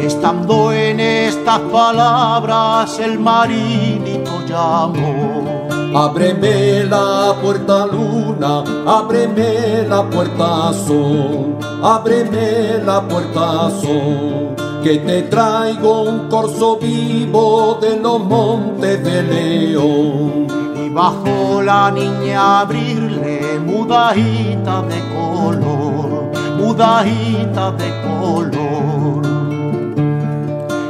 Estando 0.00 0.72
en 0.72 1.00
estas 1.00 1.60
palabras 1.60 2.98
el 2.98 3.18
marinito 3.18 4.32
llamó. 4.46 5.66
Ábreme 5.94 6.84
la 6.84 7.34
puerta 7.40 7.86
luna, 7.86 8.62
ábreme 8.86 9.86
la 9.88 10.02
puerta 10.10 10.74
sol, 10.74 11.56
ábreme 11.82 12.80
la 12.84 13.00
puerta 13.08 13.70
sol, 13.80 14.54
que 14.86 14.98
te 14.98 15.22
traigo 15.22 16.02
un 16.02 16.28
corso 16.28 16.76
vivo 16.76 17.76
de 17.80 17.98
los 17.98 18.20
montes 18.20 19.02
de 19.02 19.22
León. 19.24 20.46
Y 20.80 20.88
bajo 20.90 21.60
la 21.60 21.90
niña 21.90 22.60
abrirle 22.60 23.58
mudajita 23.66 24.82
de 24.82 25.00
color, 25.12 26.30
mudajita 26.56 27.72
de 27.72 27.90
color 28.06 29.22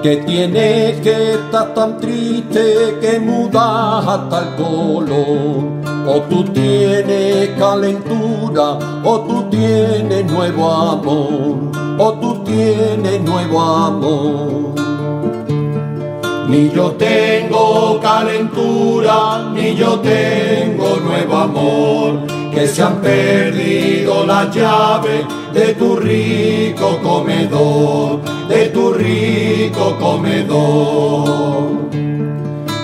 que 0.03 0.19
tiene 0.19 1.01
que 1.03 1.33
estar 1.33 1.73
tan 1.73 1.99
triste 1.99 2.99
que 3.01 3.19
muda 3.19 4.01
hasta 4.01 4.41
el 4.41 4.57
color. 4.57 5.65
O 6.07 6.21
tú 6.29 6.45
tienes 6.53 7.49
calentura, 7.59 8.79
o 9.03 9.21
tú 9.23 9.45
tienes 9.49 10.31
nuevo 10.31 10.71
amor, 10.71 11.86
o 11.99 12.13
tú 12.15 12.43
tienes 12.45 13.21
nuevo 13.23 13.61
amor. 13.61 14.75
Ni 16.49 16.71
yo 16.71 16.93
tengo 16.93 17.99
calentura, 18.01 19.51
ni 19.53 19.75
yo 19.75 19.99
tengo 19.99 20.97
nuevo 21.05 21.37
amor, 21.37 22.27
que 22.53 22.69
se 22.69 22.83
han 22.83 22.97
perdido 23.01 24.25
las 24.25 24.55
llaves 24.55 25.27
de 25.53 25.75
tu 25.75 25.97
rico 25.97 26.99
comedor, 27.03 28.21
de 28.49 28.67
tu 28.69 28.93
rico 28.93 29.97
comedor. 29.99 31.67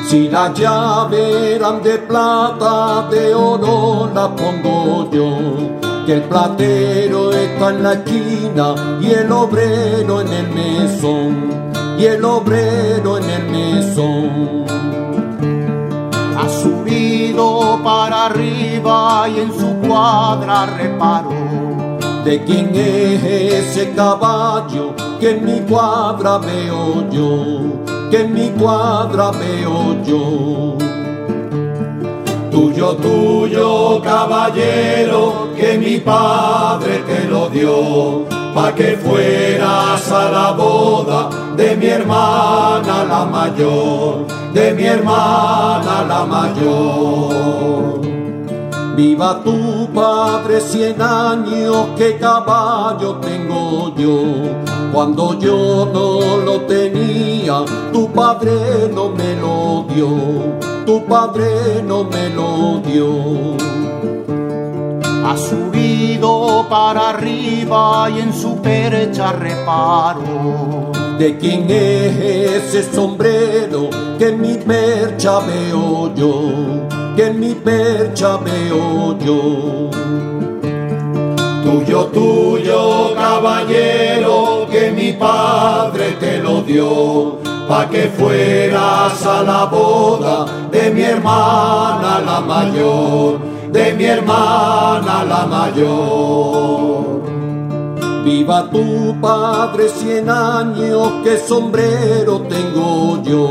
Si 0.08 0.28
las 0.28 0.58
llaves 0.58 1.54
eran 1.54 1.82
de 1.82 1.98
plata, 1.98 3.08
de 3.10 3.32
oro 3.34 4.10
las 4.12 4.28
pongo 4.30 5.08
yo. 5.10 5.91
Que 6.06 6.14
el 6.14 6.22
platero 6.22 7.32
está 7.32 7.70
en 7.70 7.82
la 7.82 7.92
esquina 7.92 8.74
y 9.00 9.12
el 9.12 9.30
obrero 9.30 10.20
en 10.20 10.32
el 10.32 10.48
mesón 10.48 11.62
y 11.98 12.06
el 12.06 12.24
obrero 12.24 13.18
en 13.18 13.30
el 13.30 13.44
mesón. 13.50 14.64
Ha 16.36 16.48
subido 16.48 17.78
para 17.84 18.26
arriba 18.26 19.28
y 19.28 19.40
en 19.40 19.52
su 19.52 19.86
cuadra 19.86 20.66
reparó. 20.66 21.30
¿De 22.24 22.42
quién 22.44 22.70
es 22.74 23.22
ese 23.24 23.92
caballo 23.92 24.94
que 25.20 25.30
en 25.30 25.44
mi 25.44 25.60
cuadra 25.60 26.38
veo 26.38 27.08
yo? 27.10 28.10
Que 28.10 28.22
en 28.22 28.34
mi 28.34 28.48
cuadra 28.50 29.30
veo 29.30 30.02
yo. 30.04 30.91
Tuyo, 32.52 32.94
tuyo, 32.96 34.02
caballero, 34.02 35.48
que 35.56 35.78
mi 35.78 35.98
padre 36.00 36.98
te 36.98 37.24
lo 37.24 37.48
dio, 37.48 38.26
pa' 38.54 38.74
que 38.74 38.98
fueras 38.98 40.12
a 40.12 40.30
la 40.30 40.52
boda 40.52 41.30
de 41.56 41.74
mi 41.76 41.86
hermana 41.86 43.04
la 43.08 43.24
mayor, 43.24 44.26
de 44.52 44.74
mi 44.74 44.84
hermana 44.84 46.04
la 46.06 46.26
mayor. 46.26 48.00
Viva 48.96 49.40
tu 49.42 49.88
padre 49.94 50.60
cien 50.60 51.00
años, 51.00 51.86
que 51.96 52.18
caballo 52.18 53.16
tengo 53.16 53.94
yo. 53.96 54.81
Cuando 54.92 55.38
yo 55.38 55.88
no 55.92 56.36
lo 56.44 56.60
tenía, 56.62 57.64
tu 57.92 58.10
padre 58.12 58.90
no 58.92 59.08
me 59.08 59.34
lo 59.36 59.86
dio, 59.94 60.08
tu 60.84 61.04
padre 61.06 61.82
no 61.86 62.04
me 62.04 62.28
lo 62.30 62.80
dio. 62.84 63.56
Ha 65.24 65.36
subido 65.36 66.66
para 66.68 67.10
arriba 67.10 68.10
y 68.10 68.20
en 68.20 68.32
su 68.34 68.60
percha 68.60 69.32
reparo 69.32 70.92
¿De 71.22 71.38
quién 71.38 71.70
es 71.70 72.74
ese 72.74 72.92
sombrero 72.92 73.90
que 74.18 74.30
en 74.30 74.40
mi 74.40 74.54
percha 74.54 75.38
veo 75.38 76.12
yo? 76.16 76.50
Que 77.14 77.26
en 77.26 77.38
mi 77.38 77.54
percha 77.54 78.38
veo 78.38 79.16
yo. 79.18 79.90
Tuyo, 81.62 82.06
tuyo, 82.06 83.14
caballero, 83.14 84.61
que 84.72 84.90
mi 84.90 85.12
padre 85.12 86.16
te 86.18 86.38
lo 86.38 86.62
dio, 86.62 87.38
pa' 87.68 87.90
que 87.90 88.04
fueras 88.18 89.24
a 89.26 89.42
la 89.42 89.66
boda 89.66 90.46
de 90.70 90.90
mi 90.90 91.02
hermana 91.02 92.20
la 92.24 92.40
mayor, 92.40 93.38
de 93.70 93.92
mi 93.92 94.04
hermana 94.04 95.24
la 95.24 95.46
mayor. 95.46 97.20
Viva 98.24 98.70
tu 98.70 99.14
padre 99.20 99.90
cien 99.90 100.30
años, 100.30 101.12
que 101.22 101.36
sombrero 101.36 102.40
tengo 102.48 103.22
yo. 103.22 103.48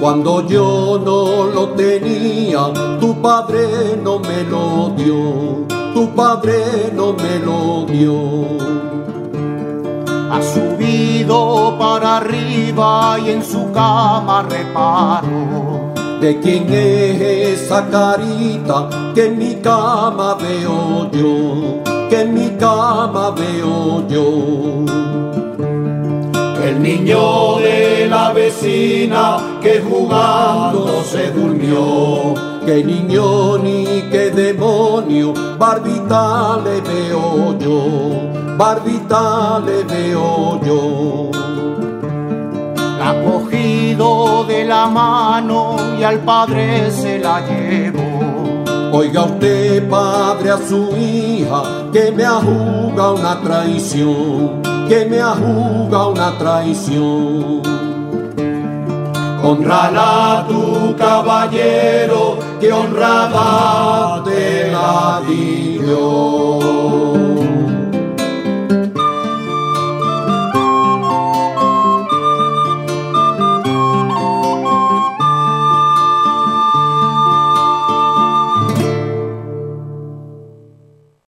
Cuando 0.00 0.44
yo 0.48 1.00
no 1.04 1.44
lo 1.54 1.68
tenía, 1.74 2.72
tu 2.98 3.20
padre 3.22 4.00
no 4.02 4.18
me 4.18 4.42
lo 4.50 4.94
dio, 4.96 5.66
tu 5.94 6.12
padre 6.12 6.90
no 6.92 7.12
me 7.12 7.38
lo 7.38 7.84
dio. 7.86 8.80
Ha 10.30 10.40
subido 10.42 11.76
para 11.78 12.18
arriba 12.18 13.18
y 13.18 13.30
en 13.30 13.44
su 13.44 13.70
cama 13.72 14.46
reparo. 14.48 15.92
¿De 16.20 16.38
quién 16.40 16.66
es 16.72 17.62
esa 17.62 17.88
carita 17.88 18.88
que 19.14 19.26
en 19.26 19.38
mi 19.38 19.54
cama 19.56 20.34
veo 20.34 21.10
yo? 21.10 21.90
que 22.10 22.22
en 22.22 22.34
mi 22.34 22.50
cama 22.58 23.30
veo 23.30 24.06
yo. 24.08 24.84
El 26.62 26.82
niño 26.82 27.58
de 27.58 28.06
la 28.10 28.32
vecina 28.32 29.38
que 29.62 29.80
jugando 29.80 31.02
se 31.04 31.30
durmió. 31.30 32.34
Que 32.66 32.84
niño 32.84 33.58
ni 33.58 33.84
que 34.12 34.30
demonio, 34.30 35.32
barbita 35.58 36.60
le 36.62 36.80
veo 36.82 37.58
yo, 37.58 38.39
barbita 38.60 39.58
le 39.66 39.82
veo 39.84 40.60
yo. 40.66 41.30
La 43.00 43.10
cogido 43.24 44.44
de 44.44 44.66
la 44.66 44.86
mano 44.86 45.76
y 45.98 46.02
al 46.02 46.18
padre 46.18 46.90
se 46.90 47.18
la 47.18 47.40
llevó 47.40 48.10
Oiga 48.92 49.24
usted, 49.24 49.88
padre, 49.88 50.50
a 50.50 50.58
su 50.58 50.80
hija, 50.96 51.62
que 51.92 52.10
me 52.10 52.24
ajuga 52.24 53.12
una 53.12 53.40
traición, 53.40 54.60
que 54.88 55.06
me 55.06 55.20
ajuga 55.20 56.08
una 56.08 56.36
traición. 56.36 57.62
Honrala 59.42 60.44
tu 60.48 60.94
caballero, 60.96 62.36
que 62.60 62.70
honrada 62.72 64.22
te 64.24 64.70
la 64.70 65.22
dio. 65.26 67.09